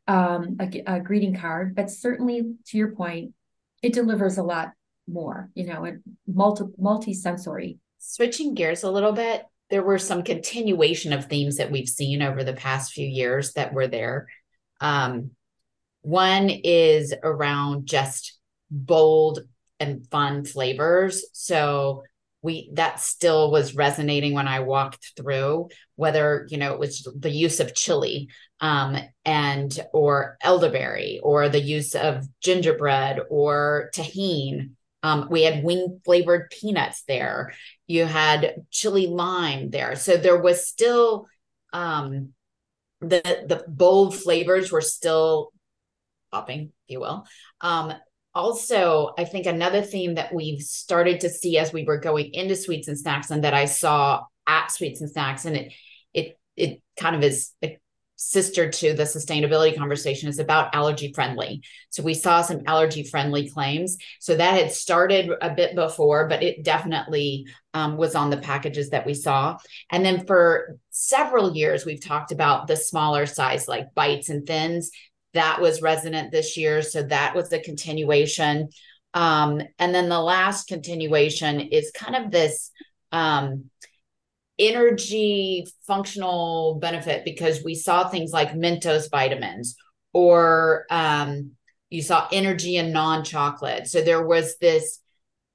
um, 0.08 0.58
a, 0.60 0.84
a 0.86 1.00
greeting 1.00 1.36
card, 1.36 1.76
but 1.76 1.90
certainly 1.90 2.54
to 2.68 2.78
your 2.78 2.92
point, 2.92 3.34
it 3.82 3.94
delivers 3.94 4.38
a 4.38 4.44
lot 4.44 4.72
more. 5.08 5.50
You 5.56 5.66
know, 5.66 5.84
and 5.86 6.02
multi 6.28 6.66
multi 6.78 7.16
sensory 7.16 7.80
switching 8.02 8.54
gears 8.54 8.84
a 8.84 8.92
little 8.92 9.14
bit, 9.14 9.46
there 9.70 9.84
were 9.84 10.00
some 10.00 10.24
continuation 10.24 11.14
of 11.14 11.26
themes 11.26 11.58
that 11.58 11.72
we've 11.72 11.88
seen 11.88 12.22
over 12.22 12.44
the 12.44 12.54
past 12.54 12.92
few 12.92 13.08
years 13.08 13.54
that 13.54 13.74
were 13.74 13.88
there. 13.88 14.28
Um, 14.82 15.32
one 16.02 16.50
is 16.50 17.14
around 17.24 17.86
just 17.86 18.38
bold 18.70 19.40
and 19.80 20.06
fun 20.10 20.44
flavors. 20.46 21.26
So 21.34 22.04
we 22.42 22.72
that 22.74 23.00
still 23.00 23.52
was 23.52 23.76
resonating 23.76 24.34
when 24.34 24.48
I 24.48 24.62
walked 24.62 25.12
through, 25.16 25.70
whether 25.96 26.48
you 26.50 26.58
know 26.58 26.74
it 26.74 26.80
was 26.80 27.08
the 27.16 27.30
use 27.30 27.60
of 27.60 27.76
chili 27.76 28.30
um, 28.60 28.98
and 29.26 29.80
or 29.94 30.38
elderberry 30.42 31.20
or 31.22 31.50
the 31.50 31.62
use 31.62 31.94
of 31.94 32.28
gingerbread 32.42 33.20
or 33.30 33.92
Tajín 33.94 34.72
um, 35.04 35.28
we 35.30 35.44
had 35.44 35.64
wing 35.64 36.00
flavored 36.06 36.52
peanuts 36.52 37.04
there. 37.08 37.54
You 37.88 38.06
had 38.06 38.56
chili 38.70 39.08
lime 39.08 39.70
there. 39.70 39.96
So 39.96 40.18
there 40.18 40.40
was 40.40 40.68
still 40.68 41.28
um, 41.74 42.30
the 43.02 43.22
the 43.48 43.64
bold 43.68 44.16
flavors 44.16 44.72
were 44.72 44.82
still 44.82 45.52
popping, 46.32 46.72
if 46.88 46.94
you 46.94 47.00
will. 47.00 47.26
Um, 47.62 47.94
also, 48.34 49.14
I 49.18 49.26
think 49.26 49.46
another 49.46 49.82
theme 49.82 50.16
that 50.16 50.34
we've 50.34 50.62
started 50.62 51.22
to 51.22 51.30
see 51.30 51.58
as 51.58 51.74
we 51.74 51.84
were 51.84 52.00
going 52.00 52.34
into 52.34 52.56
sweets 52.56 52.88
and 52.88 52.98
snacks, 52.98 53.32
and 53.32 53.44
that 53.44 53.54
I 53.54 53.66
saw 53.66 54.24
at 54.48 54.72
sweets 54.72 55.02
and 55.02 55.10
snacks, 55.10 55.46
and 55.46 55.58
it 55.58 55.74
it 56.14 56.40
it 56.56 56.82
kind 56.98 57.16
of 57.16 57.24
is 57.24 57.54
sister 58.22 58.70
to 58.70 58.94
the 58.94 59.04
sustainability 59.04 59.76
conversation 59.76 60.30
is 60.30 60.38
about 60.38 60.76
allergy 60.76 61.12
friendly. 61.12 61.64
So 61.90 62.04
we 62.04 62.14
saw 62.14 62.44
some 62.44 62.62
allergy 62.68 63.04
friendly 63.04 63.50
claims. 63.50 63.98
So 64.20 64.36
that 64.36 64.54
had 64.54 64.72
started 64.72 65.32
a 65.42 65.50
bit 65.50 65.74
before, 65.74 66.28
but 66.28 66.44
it 66.44 66.64
definitely 66.64 67.48
um, 67.74 67.98
was 67.98 68.14
on 68.14 68.30
the 68.30 68.38
packages 68.38 68.92
that 68.92 69.08
we 69.08 69.16
saw. 69.16 69.58
And 69.92 70.06
then 70.06 70.28
for 70.28 70.78
several 70.92 71.56
years, 71.56 71.84
we've 71.84 72.04
talked 72.04 72.32
about 72.32 72.68
the 72.68 72.76
smaller 72.76 73.26
size, 73.26 73.68
like 73.68 73.96
bites 73.96 74.30
and 74.30 74.46
thins. 74.46 74.92
That 75.34 75.60
was 75.60 75.82
resonant 75.82 76.32
this 76.32 76.58
year. 76.58 76.84
So 76.84 77.02
that 77.04 77.36
was 77.36 77.50
the 77.50 77.60
continuation. 77.60 78.70
Um, 79.16 79.62
and 79.80 79.96
then 79.96 80.10
the 80.10 80.22
last 80.22 80.68
continuation 80.68 81.60
is 81.60 81.92
kind 81.92 82.16
of 82.16 82.32
this. 82.32 82.72
Um, 83.12 83.72
energy 84.62 85.68
functional 85.88 86.76
benefit 86.80 87.26
because 87.26 87.64
we 87.64 87.76
saw 87.76 88.08
things 88.08 88.32
like 88.32 88.54
Mentos 88.54 89.10
vitamins 89.10 89.76
or 90.14 90.86
um, 90.90 91.52
you 91.90 92.02
saw 92.02 92.28
energy 92.32 92.78
and 92.78 92.94
non-chocolate. 92.94 93.88
So 93.88 94.02
there 94.02 94.26
was 94.26 94.58
this 94.60 95.00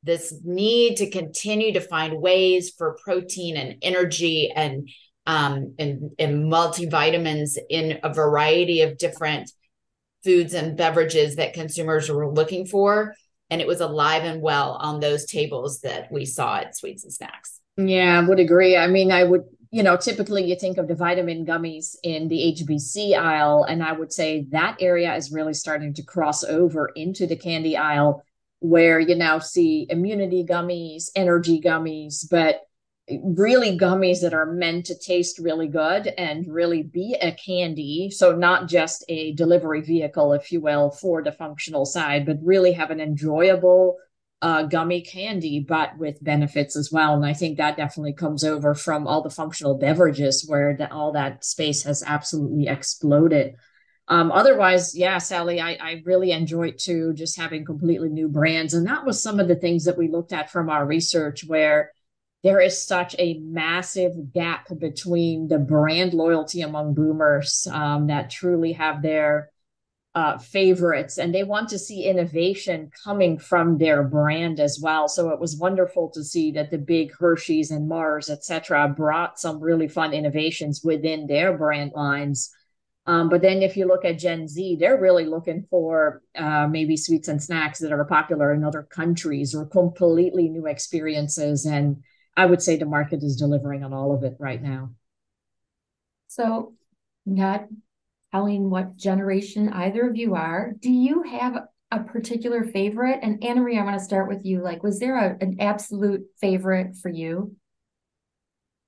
this 0.02 0.32
need 0.44 0.96
to 0.98 1.10
continue 1.10 1.72
to 1.72 1.80
find 1.80 2.20
ways 2.20 2.70
for 2.76 2.98
protein 3.02 3.56
and 3.56 3.76
energy 3.82 4.52
and 4.54 4.88
um, 5.26 5.74
and, 5.78 6.12
and 6.20 6.44
multivitamins 6.44 7.58
in 7.68 7.98
a 8.04 8.14
variety 8.14 8.82
of 8.82 8.98
different 8.98 9.50
foods 10.22 10.54
and 10.54 10.76
beverages 10.76 11.36
that 11.36 11.54
consumers 11.54 12.08
were 12.08 12.32
looking 12.32 12.66
for. 12.66 13.14
And 13.50 13.60
it 13.60 13.66
was 13.66 13.80
alive 13.80 14.22
and 14.22 14.40
well 14.40 14.72
on 14.80 15.00
those 15.00 15.26
tables 15.26 15.80
that 15.80 16.12
we 16.12 16.24
saw 16.24 16.58
at 16.58 16.76
Sweets 16.76 17.02
and 17.02 17.12
Snacks. 17.12 17.60
Yeah, 17.76 18.18
I 18.18 18.26
would 18.26 18.40
agree. 18.40 18.76
I 18.76 18.86
mean, 18.86 19.12
I 19.12 19.24
would, 19.24 19.44
you 19.70 19.82
know, 19.82 19.96
typically 19.96 20.44
you 20.44 20.56
think 20.56 20.78
of 20.78 20.88
the 20.88 20.94
vitamin 20.94 21.44
gummies 21.44 21.96
in 22.02 22.28
the 22.28 22.42
HBC 22.44 23.14
aisle, 23.14 23.64
and 23.64 23.82
I 23.82 23.92
would 23.92 24.12
say 24.12 24.46
that 24.50 24.78
area 24.80 25.14
is 25.14 25.32
really 25.32 25.54
starting 25.54 25.92
to 25.94 26.02
cross 26.02 26.42
over 26.42 26.90
into 26.96 27.26
the 27.26 27.36
candy 27.36 27.76
aisle 27.76 28.22
where 28.60 28.98
you 28.98 29.14
now 29.14 29.38
see 29.38 29.86
immunity 29.90 30.42
gummies, 30.44 31.10
energy 31.14 31.60
gummies, 31.60 32.24
but 32.30 32.62
really 33.22 33.78
gummies 33.78 34.22
that 34.22 34.34
are 34.34 34.46
meant 34.46 34.86
to 34.86 34.98
taste 34.98 35.38
really 35.38 35.68
good 35.68 36.08
and 36.18 36.48
really 36.48 36.82
be 36.82 37.14
a 37.20 37.30
candy. 37.32 38.10
So, 38.10 38.34
not 38.34 38.68
just 38.68 39.04
a 39.08 39.32
delivery 39.34 39.82
vehicle, 39.82 40.32
if 40.32 40.50
you 40.50 40.60
will, 40.62 40.90
for 40.90 41.22
the 41.22 41.30
functional 41.30 41.84
side, 41.84 42.24
but 42.24 42.38
really 42.42 42.72
have 42.72 42.90
an 42.90 43.00
enjoyable 43.00 43.98
uh, 44.46 44.62
gummy 44.62 45.00
candy, 45.00 45.58
but 45.58 45.98
with 45.98 46.22
benefits 46.22 46.76
as 46.76 46.92
well. 46.92 47.14
And 47.14 47.26
I 47.26 47.32
think 47.32 47.56
that 47.56 47.76
definitely 47.76 48.12
comes 48.12 48.44
over 48.44 48.76
from 48.76 49.08
all 49.08 49.20
the 49.20 49.28
functional 49.28 49.76
beverages 49.76 50.44
where 50.46 50.76
the, 50.76 50.88
all 50.92 51.10
that 51.12 51.44
space 51.44 51.82
has 51.82 52.04
absolutely 52.06 52.68
exploded. 52.68 53.56
Um, 54.06 54.30
otherwise, 54.30 54.96
yeah, 54.96 55.18
Sally, 55.18 55.60
I, 55.60 55.72
I 55.80 56.02
really 56.04 56.30
enjoyed 56.30 56.78
too 56.78 57.12
just 57.14 57.36
having 57.36 57.64
completely 57.64 58.08
new 58.08 58.28
brands. 58.28 58.72
And 58.72 58.86
that 58.86 59.04
was 59.04 59.20
some 59.20 59.40
of 59.40 59.48
the 59.48 59.56
things 59.56 59.84
that 59.86 59.98
we 59.98 60.06
looked 60.06 60.32
at 60.32 60.48
from 60.48 60.70
our 60.70 60.86
research 60.86 61.42
where 61.44 61.90
there 62.44 62.60
is 62.60 62.80
such 62.80 63.16
a 63.18 63.40
massive 63.40 64.32
gap 64.32 64.68
between 64.78 65.48
the 65.48 65.58
brand 65.58 66.14
loyalty 66.14 66.60
among 66.60 66.94
boomers 66.94 67.66
um, 67.72 68.06
that 68.06 68.30
truly 68.30 68.74
have 68.74 69.02
their 69.02 69.50
uh, 70.16 70.38
favorites 70.38 71.18
and 71.18 71.34
they 71.34 71.44
want 71.44 71.68
to 71.68 71.78
see 71.78 72.04
innovation 72.04 72.90
coming 73.04 73.38
from 73.38 73.76
their 73.76 74.02
brand 74.02 74.58
as 74.58 74.80
well. 74.80 75.08
So 75.08 75.28
it 75.28 75.38
was 75.38 75.58
wonderful 75.58 76.08
to 76.12 76.24
see 76.24 76.50
that 76.52 76.70
the 76.70 76.78
big 76.78 77.12
hershey's 77.14 77.70
and 77.70 77.86
mars 77.86 78.30
etc 78.30 78.88
brought 78.88 79.38
some 79.38 79.60
really 79.60 79.88
fun 79.88 80.14
innovations 80.14 80.80
within 80.82 81.26
their 81.26 81.58
brand 81.58 81.92
lines. 81.94 82.50
Um, 83.04 83.28
but 83.28 83.42
then 83.42 83.60
if 83.60 83.76
you 83.76 83.86
look 83.86 84.06
at 84.06 84.18
gen 84.18 84.48
z 84.48 84.76
they're 84.80 84.98
really 84.98 85.26
looking 85.26 85.66
for 85.68 86.22
uh, 86.34 86.66
maybe 86.66 86.96
sweets 86.96 87.28
and 87.28 87.42
snacks 87.42 87.78
that 87.80 87.92
are 87.92 88.06
popular 88.06 88.54
in 88.54 88.64
other 88.64 88.84
countries 88.84 89.54
or 89.54 89.66
completely 89.66 90.48
new 90.48 90.66
experiences. 90.66 91.66
And 91.66 92.02
i 92.38 92.46
would 92.46 92.62
say 92.62 92.78
the 92.78 92.86
market 92.86 93.22
is 93.22 93.36
delivering 93.36 93.84
on 93.84 93.92
all 93.92 94.14
of 94.14 94.24
it 94.24 94.36
right 94.38 94.62
now. 94.62 94.92
So 96.28 96.72
not 97.26 97.66
telling 98.32 98.70
what 98.70 98.96
generation 98.96 99.68
either 99.70 100.08
of 100.08 100.16
you 100.16 100.34
are. 100.34 100.72
Do 100.80 100.90
you 100.90 101.22
have 101.22 101.56
a 101.90 102.00
particular 102.00 102.64
favorite? 102.64 103.20
And 103.22 103.42
Anne-Marie, 103.42 103.78
I 103.78 103.84
want 103.84 103.98
to 103.98 104.04
start 104.04 104.28
with 104.28 104.44
you. 104.44 104.62
Like, 104.62 104.82
was 104.82 104.98
there 104.98 105.16
a, 105.16 105.36
an 105.40 105.56
absolute 105.60 106.22
favorite 106.40 106.96
for 107.00 107.08
you? 107.08 107.54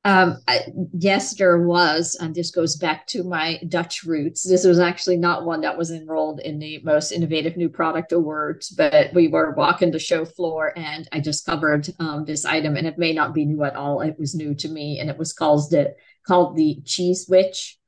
Um, 0.04 0.38
I, 0.46 0.60
yes, 0.92 1.34
there 1.34 1.60
was, 1.66 2.16
and 2.18 2.34
this 2.34 2.50
goes 2.50 2.76
back 2.76 3.06
to 3.08 3.24
my 3.24 3.60
Dutch 3.68 4.04
roots. 4.04 4.42
This 4.42 4.64
was 4.64 4.78
actually 4.78 5.18
not 5.18 5.44
one 5.44 5.60
that 5.62 5.76
was 5.76 5.90
enrolled 5.90 6.40
in 6.40 6.58
the 6.58 6.80
most 6.82 7.12
innovative 7.12 7.56
new 7.56 7.68
product 7.68 8.12
awards, 8.12 8.70
but 8.70 9.12
we 9.12 9.28
were 9.28 9.54
walking 9.54 9.90
the 9.90 9.98
show 9.98 10.24
floor, 10.24 10.72
and 10.76 11.06
I 11.12 11.20
discovered 11.20 11.88
um, 11.98 12.24
this 12.24 12.44
item, 12.44 12.76
and 12.76 12.86
it 12.86 12.96
may 12.96 13.12
not 13.12 13.34
be 13.34 13.44
new 13.44 13.64
at 13.64 13.76
all. 13.76 14.00
It 14.00 14.18
was 14.18 14.34
new 14.34 14.54
to 14.54 14.68
me, 14.68 14.98
and 14.98 15.10
it 15.10 15.18
was 15.18 15.32
called 15.32 15.70
the 15.70 15.94
called 16.26 16.56
the 16.56 16.80
Cheese 16.84 17.26
Witch 17.28 17.78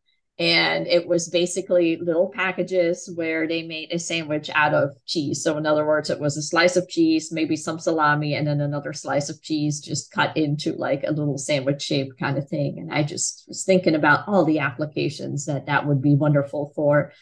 and 0.40 0.86
it 0.86 1.06
was 1.06 1.28
basically 1.28 1.98
little 1.98 2.30
packages 2.30 3.12
where 3.14 3.46
they 3.46 3.62
made 3.62 3.92
a 3.92 3.98
sandwich 3.98 4.48
out 4.54 4.72
of 4.72 4.96
cheese. 5.04 5.44
So 5.44 5.58
in 5.58 5.66
other 5.66 5.86
words, 5.86 6.08
it 6.08 6.18
was 6.18 6.38
a 6.38 6.42
slice 6.42 6.76
of 6.76 6.88
cheese, 6.88 7.30
maybe 7.30 7.56
some 7.56 7.78
salami, 7.78 8.34
and 8.34 8.46
then 8.46 8.62
another 8.62 8.94
slice 8.94 9.28
of 9.28 9.42
cheese 9.42 9.80
just 9.80 10.10
cut 10.10 10.34
into 10.38 10.72
like 10.72 11.04
a 11.06 11.12
little 11.12 11.36
sandwich 11.36 11.82
shape 11.82 12.12
kind 12.18 12.38
of 12.38 12.48
thing. 12.48 12.78
And 12.78 12.90
I 12.90 13.02
just 13.02 13.44
was 13.48 13.64
thinking 13.64 13.94
about 13.94 14.26
all 14.26 14.46
the 14.46 14.60
applications 14.60 15.44
that 15.44 15.66
that 15.66 15.86
would 15.86 16.00
be 16.00 16.14
wonderful 16.14 16.72
for. 16.74 17.12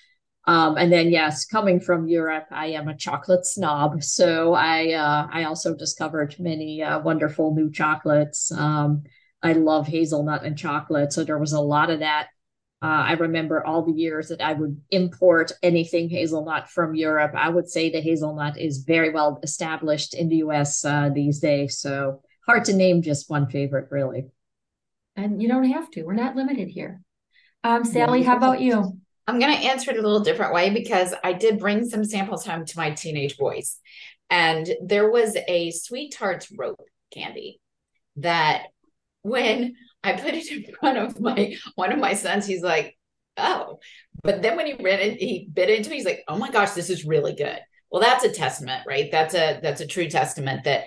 Um, 0.46 0.76
and 0.76 0.92
then 0.92 1.10
yes, 1.10 1.44
coming 1.44 1.80
from 1.80 2.06
Europe, 2.06 2.46
I 2.52 2.68
am 2.68 2.86
a 2.86 2.96
chocolate 2.96 3.46
snob, 3.46 4.02
so 4.02 4.54
I 4.54 4.92
uh, 4.92 5.26
I 5.30 5.44
also 5.44 5.74
discovered 5.74 6.36
many 6.38 6.82
uh, 6.82 7.00
wonderful 7.00 7.52
new 7.54 7.70
chocolates. 7.70 8.50
Um, 8.52 9.02
I 9.42 9.52
love 9.54 9.88
hazelnut 9.88 10.44
and 10.44 10.56
chocolate, 10.56 11.12
so 11.12 11.24
there 11.24 11.36
was 11.36 11.52
a 11.52 11.60
lot 11.60 11.90
of 11.90 11.98
that 11.98 12.28
uh, 12.80 12.86
I 12.86 13.12
remember 13.14 13.64
all 13.66 13.82
the 13.82 13.92
years 13.92 14.28
that 14.28 14.40
I 14.40 14.52
would 14.52 14.80
import 14.90 15.50
anything 15.62 16.08
hazelnut 16.08 16.70
from 16.70 16.94
Europe. 16.94 17.32
I 17.34 17.48
would 17.48 17.68
say 17.68 17.90
the 17.90 18.00
hazelnut 18.00 18.56
is 18.56 18.78
very 18.78 19.10
well 19.10 19.40
established 19.42 20.14
in 20.14 20.28
the 20.28 20.36
US 20.36 20.84
uh, 20.84 21.10
these 21.12 21.40
days. 21.40 21.80
So 21.80 22.22
hard 22.46 22.64
to 22.66 22.72
name 22.72 23.02
just 23.02 23.28
one 23.28 23.48
favorite, 23.48 23.88
really. 23.90 24.26
And 25.16 25.42
you 25.42 25.48
don't 25.48 25.64
have 25.64 25.90
to, 25.92 26.04
we're 26.04 26.14
not 26.14 26.36
limited 26.36 26.68
here. 26.68 27.00
Um, 27.64 27.84
Sally, 27.84 28.22
how 28.22 28.36
about 28.36 28.60
you? 28.60 29.00
I'm 29.26 29.40
going 29.40 29.54
to 29.54 29.64
answer 29.64 29.90
it 29.90 29.98
a 29.98 30.02
little 30.02 30.20
different 30.20 30.54
way 30.54 30.70
because 30.70 31.12
I 31.24 31.32
did 31.32 31.58
bring 31.58 31.84
some 31.84 32.04
samples 32.04 32.46
home 32.46 32.64
to 32.64 32.78
my 32.78 32.92
teenage 32.92 33.36
boys. 33.36 33.76
And 34.30 34.68
there 34.80 35.10
was 35.10 35.36
a 35.48 35.72
SweeTarts 35.72 36.52
rope 36.56 36.80
candy 37.12 37.60
that 38.16 38.66
when 39.22 39.74
I 40.02 40.12
put 40.12 40.34
it 40.34 40.50
in 40.50 40.74
front 40.74 40.98
of 40.98 41.20
my 41.20 41.56
one 41.74 41.92
of 41.92 41.98
my 41.98 42.14
sons. 42.14 42.46
He's 42.46 42.62
like, 42.62 42.96
oh. 43.36 43.78
But 44.22 44.42
then 44.42 44.56
when 44.56 44.66
he 44.66 44.74
read 44.74 45.00
it, 45.00 45.20
he 45.20 45.48
bit 45.52 45.70
into 45.70 45.90
it. 45.90 45.96
He's 45.96 46.04
like, 46.04 46.24
oh 46.28 46.38
my 46.38 46.50
gosh, 46.50 46.72
this 46.72 46.90
is 46.90 47.04
really 47.04 47.34
good. 47.34 47.58
Well, 47.90 48.02
that's 48.02 48.24
a 48.24 48.32
testament, 48.32 48.82
right? 48.86 49.10
That's 49.10 49.34
a 49.34 49.60
that's 49.62 49.80
a 49.80 49.86
true 49.86 50.08
testament 50.08 50.64
that 50.64 50.84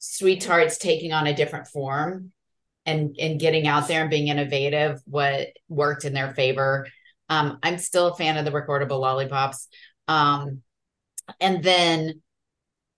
SweeTarts 0.00 0.78
taking 0.78 1.12
on 1.12 1.26
a 1.26 1.34
different 1.34 1.68
form 1.68 2.32
and 2.86 3.16
and 3.18 3.40
getting 3.40 3.66
out 3.66 3.88
there 3.88 4.02
and 4.02 4.10
being 4.10 4.28
innovative 4.28 5.00
what 5.06 5.48
worked 5.68 6.04
in 6.04 6.12
their 6.12 6.34
favor. 6.34 6.86
Um, 7.28 7.58
I'm 7.62 7.78
still 7.78 8.08
a 8.08 8.16
fan 8.16 8.36
of 8.36 8.44
the 8.44 8.50
recordable 8.50 9.00
lollipops. 9.00 9.68
Um, 10.08 10.62
and 11.40 11.62
then 11.62 12.20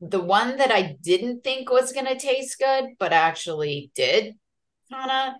the 0.01 0.21
one 0.21 0.57
that 0.57 0.73
I 0.73 0.97
didn't 1.01 1.45
think 1.45 1.71
was 1.71 1.92
going 1.92 2.07
to 2.07 2.19
taste 2.19 2.59
good, 2.59 2.87
but 2.99 3.12
actually 3.12 3.92
did 3.95 4.35
of 4.92 5.35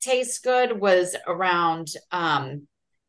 taste 0.00 0.42
good 0.42 0.80
was 0.80 1.16
around 1.26 1.88
um, 2.10 2.66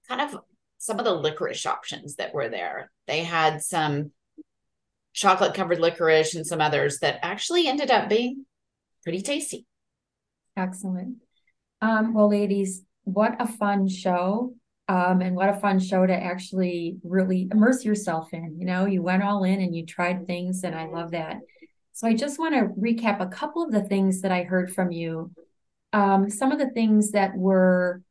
kind 0.07 0.21
of 0.21 0.39
some 0.77 0.99
of 0.99 1.05
the 1.05 1.13
licorice 1.13 1.65
options 1.65 2.15
that 2.15 2.33
were 2.33 2.49
there. 2.49 2.91
They 3.07 3.23
had 3.23 3.61
some 3.61 4.11
chocolate 5.13 5.53
covered 5.53 5.79
licorice 5.79 6.35
and 6.35 6.45
some 6.45 6.61
others 6.61 6.99
that 6.99 7.19
actually 7.21 7.67
ended 7.67 7.91
up 7.91 8.09
being 8.09 8.45
pretty 9.03 9.21
tasty. 9.21 9.65
Excellent. 10.57 11.17
Um, 11.81 12.13
well, 12.13 12.29
ladies, 12.29 12.83
what 13.03 13.35
a 13.39 13.47
fun 13.47 13.87
show. 13.87 14.53
Um, 14.87 15.21
and 15.21 15.35
what 15.35 15.47
a 15.47 15.59
fun 15.59 15.79
show 15.79 16.05
to 16.05 16.13
actually 16.13 16.97
really 17.03 17.47
immerse 17.49 17.85
yourself 17.85 18.33
in. 18.33 18.59
You 18.59 18.65
know, 18.65 18.85
you 18.85 19.01
went 19.01 19.23
all 19.23 19.45
in 19.45 19.61
and 19.61 19.73
you 19.73 19.85
tried 19.85 20.27
things, 20.27 20.63
and 20.65 20.75
I 20.75 20.87
love 20.87 21.11
that. 21.11 21.37
So 21.93 22.07
I 22.07 22.13
just 22.13 22.39
want 22.39 22.55
to 22.55 22.73
recap 22.77 23.21
a 23.21 23.27
couple 23.27 23.63
of 23.63 23.71
the 23.71 23.83
things 23.83 24.21
that 24.21 24.33
I 24.33 24.43
heard 24.43 24.73
from 24.73 24.91
you 24.91 25.31
um, 25.93 26.29
some 26.29 26.51
of 26.51 26.59
the 26.59 26.69
things 26.69 27.11
that 27.11 27.35
were 27.35 28.01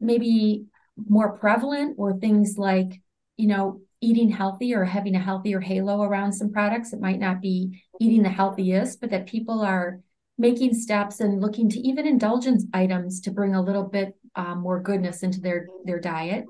maybe 0.00 0.66
more 0.96 1.36
prevalent 1.36 1.98
were 1.98 2.14
things 2.14 2.56
like, 2.56 3.00
you 3.36 3.46
know, 3.46 3.80
eating 4.00 4.30
healthy 4.30 4.74
or 4.74 4.84
having 4.84 5.16
a 5.16 5.20
healthier 5.20 5.60
halo 5.60 6.02
around 6.02 6.32
some 6.32 6.52
products. 6.52 6.92
It 6.92 7.00
might 7.00 7.18
not 7.18 7.40
be 7.40 7.82
eating 8.00 8.22
the 8.22 8.28
healthiest, 8.28 9.00
but 9.00 9.10
that 9.10 9.26
people 9.26 9.60
are 9.62 10.00
making 10.36 10.74
steps 10.74 11.20
and 11.20 11.40
looking 11.40 11.68
to 11.70 11.80
even 11.80 12.06
indulgence 12.06 12.64
items 12.74 13.20
to 13.22 13.30
bring 13.30 13.54
a 13.54 13.62
little 13.62 13.84
bit 13.84 14.16
um, 14.36 14.58
more 14.60 14.80
goodness 14.80 15.22
into 15.22 15.40
their 15.40 15.68
their 15.84 16.00
diet. 16.00 16.44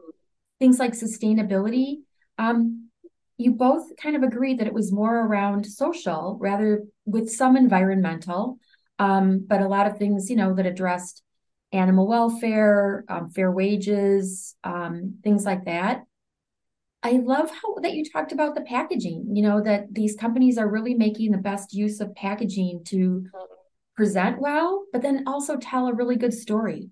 Things 0.59 0.79
like 0.79 0.93
sustainability. 0.93 1.99
Um, 2.38 2.88
you 3.37 3.53
both 3.53 3.97
kind 4.01 4.17
of 4.17 4.23
agreed 4.23 4.59
that 4.59 4.67
it 4.67 4.73
was 4.73 4.93
more 4.93 5.27
around 5.27 5.67
social 5.67 6.38
rather 6.40 6.85
with 7.05 7.31
some 7.31 7.57
environmental 7.57 8.59
um, 8.98 9.44
but 9.46 9.61
a 9.61 9.68
lot 9.68 9.87
of 9.87 9.98
things, 9.98 10.30
you 10.30 10.37
know, 10.37 10.54
that 10.54 10.66
addressed 10.66 11.22
animal 11.72 12.07
welfare, 12.07 13.04
um, 13.09 13.30
fair 13.30 13.50
wages, 13.50 14.54
um, 14.64 15.16
things 15.22 15.44
like 15.44 15.64
that. 15.64 16.04
I 17.02 17.12
love 17.12 17.50
how 17.50 17.74
that 17.83 17.92
you 17.92 18.04
talked 18.11 18.33
about 18.33 18.54
the 18.54 18.62
packaging, 18.62 19.26
you 19.35 19.42
know, 19.42 19.61
that 19.62 19.92
these 19.92 20.16
companies 20.16 20.57
are 20.57 20.68
really 20.68 20.94
making 20.94 21.33
the 21.33 21.38
best 21.38 21.74
use 21.74 22.00
of 22.00 22.14
packaging 22.14 22.83
to 22.87 23.26
present 23.94 24.40
well, 24.40 24.87
but 24.92 25.02
then 25.02 25.24
also 25.26 25.57
tell 25.57 25.87
a 25.87 25.94
really 25.94 26.16
good 26.16 26.33
story. 26.33 26.88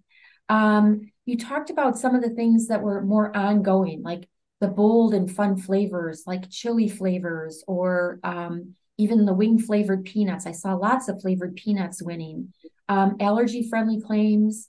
Um, 0.49 1.11
you 1.25 1.39
talked 1.39 1.71
about 1.71 1.97
some 1.99 2.15
of 2.15 2.23
the 2.23 2.31
things 2.31 2.69
that 2.69 2.83
were 2.83 3.01
more 3.01 3.35
ongoing, 3.35 4.03
like 4.03 4.29
the 4.61 4.69
bold 4.69 5.15
and 5.15 5.35
fun 5.35 5.57
flavors, 5.57 6.25
like 6.27 6.51
chili 6.51 6.89
flavors, 6.89 7.65
or 7.67 8.21
um, 8.23 8.75
even 9.03 9.27
the 9.27 9.35
wing 9.35 9.59
flavored 9.59 10.05
peanuts. 10.05 10.47
I 10.47 10.53
saw 10.53 10.75
lots 10.75 11.09
of 11.09 11.21
flavored 11.21 11.57
peanuts 11.57 12.03
winning. 12.03 12.53
Um, 12.89 13.17
allergy 13.21 13.69
friendly 13.69 14.01
claims, 14.01 14.69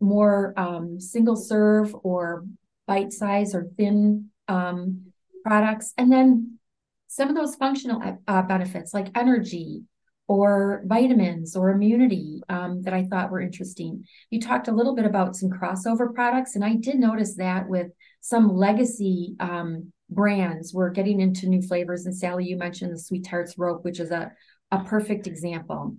more 0.00 0.54
um, 0.56 1.00
single 1.00 1.36
serve 1.36 1.94
or 2.02 2.44
bite 2.86 3.12
size 3.12 3.54
or 3.54 3.68
thin 3.76 4.30
um, 4.48 5.12
products. 5.44 5.92
And 5.96 6.10
then 6.10 6.58
some 7.06 7.28
of 7.28 7.36
those 7.36 7.54
functional 7.54 8.18
uh, 8.26 8.42
benefits 8.42 8.92
like 8.94 9.16
energy 9.16 9.82
or 10.28 10.82
vitamins 10.84 11.56
or 11.56 11.70
immunity 11.70 12.42
um, 12.48 12.82
that 12.82 12.92
I 12.92 13.04
thought 13.04 13.30
were 13.30 13.40
interesting. 13.40 14.04
You 14.30 14.40
talked 14.40 14.68
a 14.68 14.72
little 14.72 14.94
bit 14.94 15.06
about 15.06 15.36
some 15.36 15.48
crossover 15.50 16.14
products, 16.14 16.54
and 16.54 16.64
I 16.64 16.74
did 16.74 16.96
notice 16.96 17.36
that 17.36 17.68
with 17.68 17.88
some 18.20 18.54
legacy 18.54 19.36
um, 19.40 19.92
brands. 20.10 20.72
We're 20.72 20.90
getting 20.90 21.20
into 21.20 21.48
new 21.48 21.62
flavors 21.62 22.06
and 22.06 22.16
sally 22.16 22.44
you 22.44 22.56
mentioned 22.56 22.92
the 22.92 22.96
SweeTarts 22.96 23.54
rope 23.56 23.84
which 23.84 24.00
is 24.00 24.10
a, 24.10 24.32
a 24.70 24.84
perfect 24.84 25.26
example. 25.26 25.96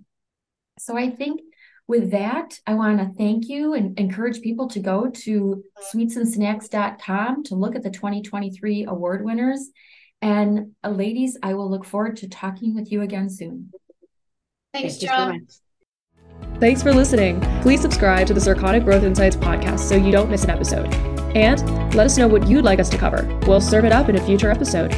So 0.78 0.96
i 0.96 1.10
think 1.10 1.40
with 1.86 2.12
that 2.12 2.58
i 2.66 2.74
want 2.74 2.98
to 2.98 3.10
thank 3.18 3.48
you 3.48 3.74
and 3.74 3.98
encourage 3.98 4.40
people 4.40 4.68
to 4.68 4.80
go 4.80 5.10
to 5.10 5.62
sweetsandsnacks.com 5.92 7.44
to 7.44 7.54
look 7.54 7.74
at 7.74 7.82
the 7.82 7.90
2023 7.90 8.84
award 8.84 9.24
winners. 9.24 9.70
And 10.22 10.72
uh, 10.84 10.90
ladies 10.90 11.36
i 11.42 11.54
will 11.54 11.70
look 11.70 11.84
forward 11.84 12.16
to 12.18 12.28
talking 12.28 12.74
with 12.74 12.90
you 12.90 13.02
again 13.02 13.28
soon. 13.28 13.70
Thanks 14.72 14.98
Thank 14.98 15.10
john 15.10 15.46
Thanks 16.58 16.82
for 16.82 16.92
listening. 16.92 17.40
Please 17.62 17.80
subscribe 17.80 18.26
to 18.26 18.34
the 18.34 18.40
Circana 18.40 18.84
Growth 18.84 19.02
Insights 19.02 19.36
podcast 19.36 19.80
so 19.80 19.96
you 19.96 20.12
don't 20.12 20.30
miss 20.30 20.44
an 20.44 20.50
episode. 20.50 21.19
And 21.34 21.94
let 21.94 22.06
us 22.06 22.18
know 22.18 22.28
what 22.28 22.48
you'd 22.48 22.64
like 22.64 22.80
us 22.80 22.88
to 22.90 22.98
cover. 22.98 23.26
We'll 23.46 23.60
serve 23.60 23.84
it 23.84 23.92
up 23.92 24.08
in 24.08 24.16
a 24.16 24.24
future 24.24 24.50
episode. 24.50 24.94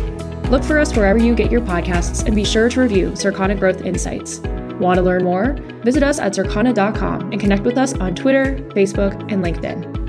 Look 0.50 0.64
for 0.64 0.78
us 0.78 0.94
wherever 0.94 1.18
you 1.18 1.34
get 1.34 1.50
your 1.50 1.62
podcasts 1.62 2.26
and 2.26 2.34
be 2.34 2.44
sure 2.44 2.68
to 2.68 2.80
review 2.80 3.10
Circana 3.12 3.58
Growth 3.58 3.82
Insights. 3.82 4.40
Want 4.80 4.98
to 4.98 5.02
learn 5.02 5.24
more? 5.24 5.54
Visit 5.84 6.02
us 6.02 6.18
at 6.18 6.32
circana.com 6.32 7.32
and 7.32 7.40
connect 7.40 7.62
with 7.62 7.78
us 7.78 7.94
on 7.94 8.14
Twitter, 8.14 8.56
Facebook, 8.74 9.32
and 9.32 9.44
LinkedIn. 9.44 10.01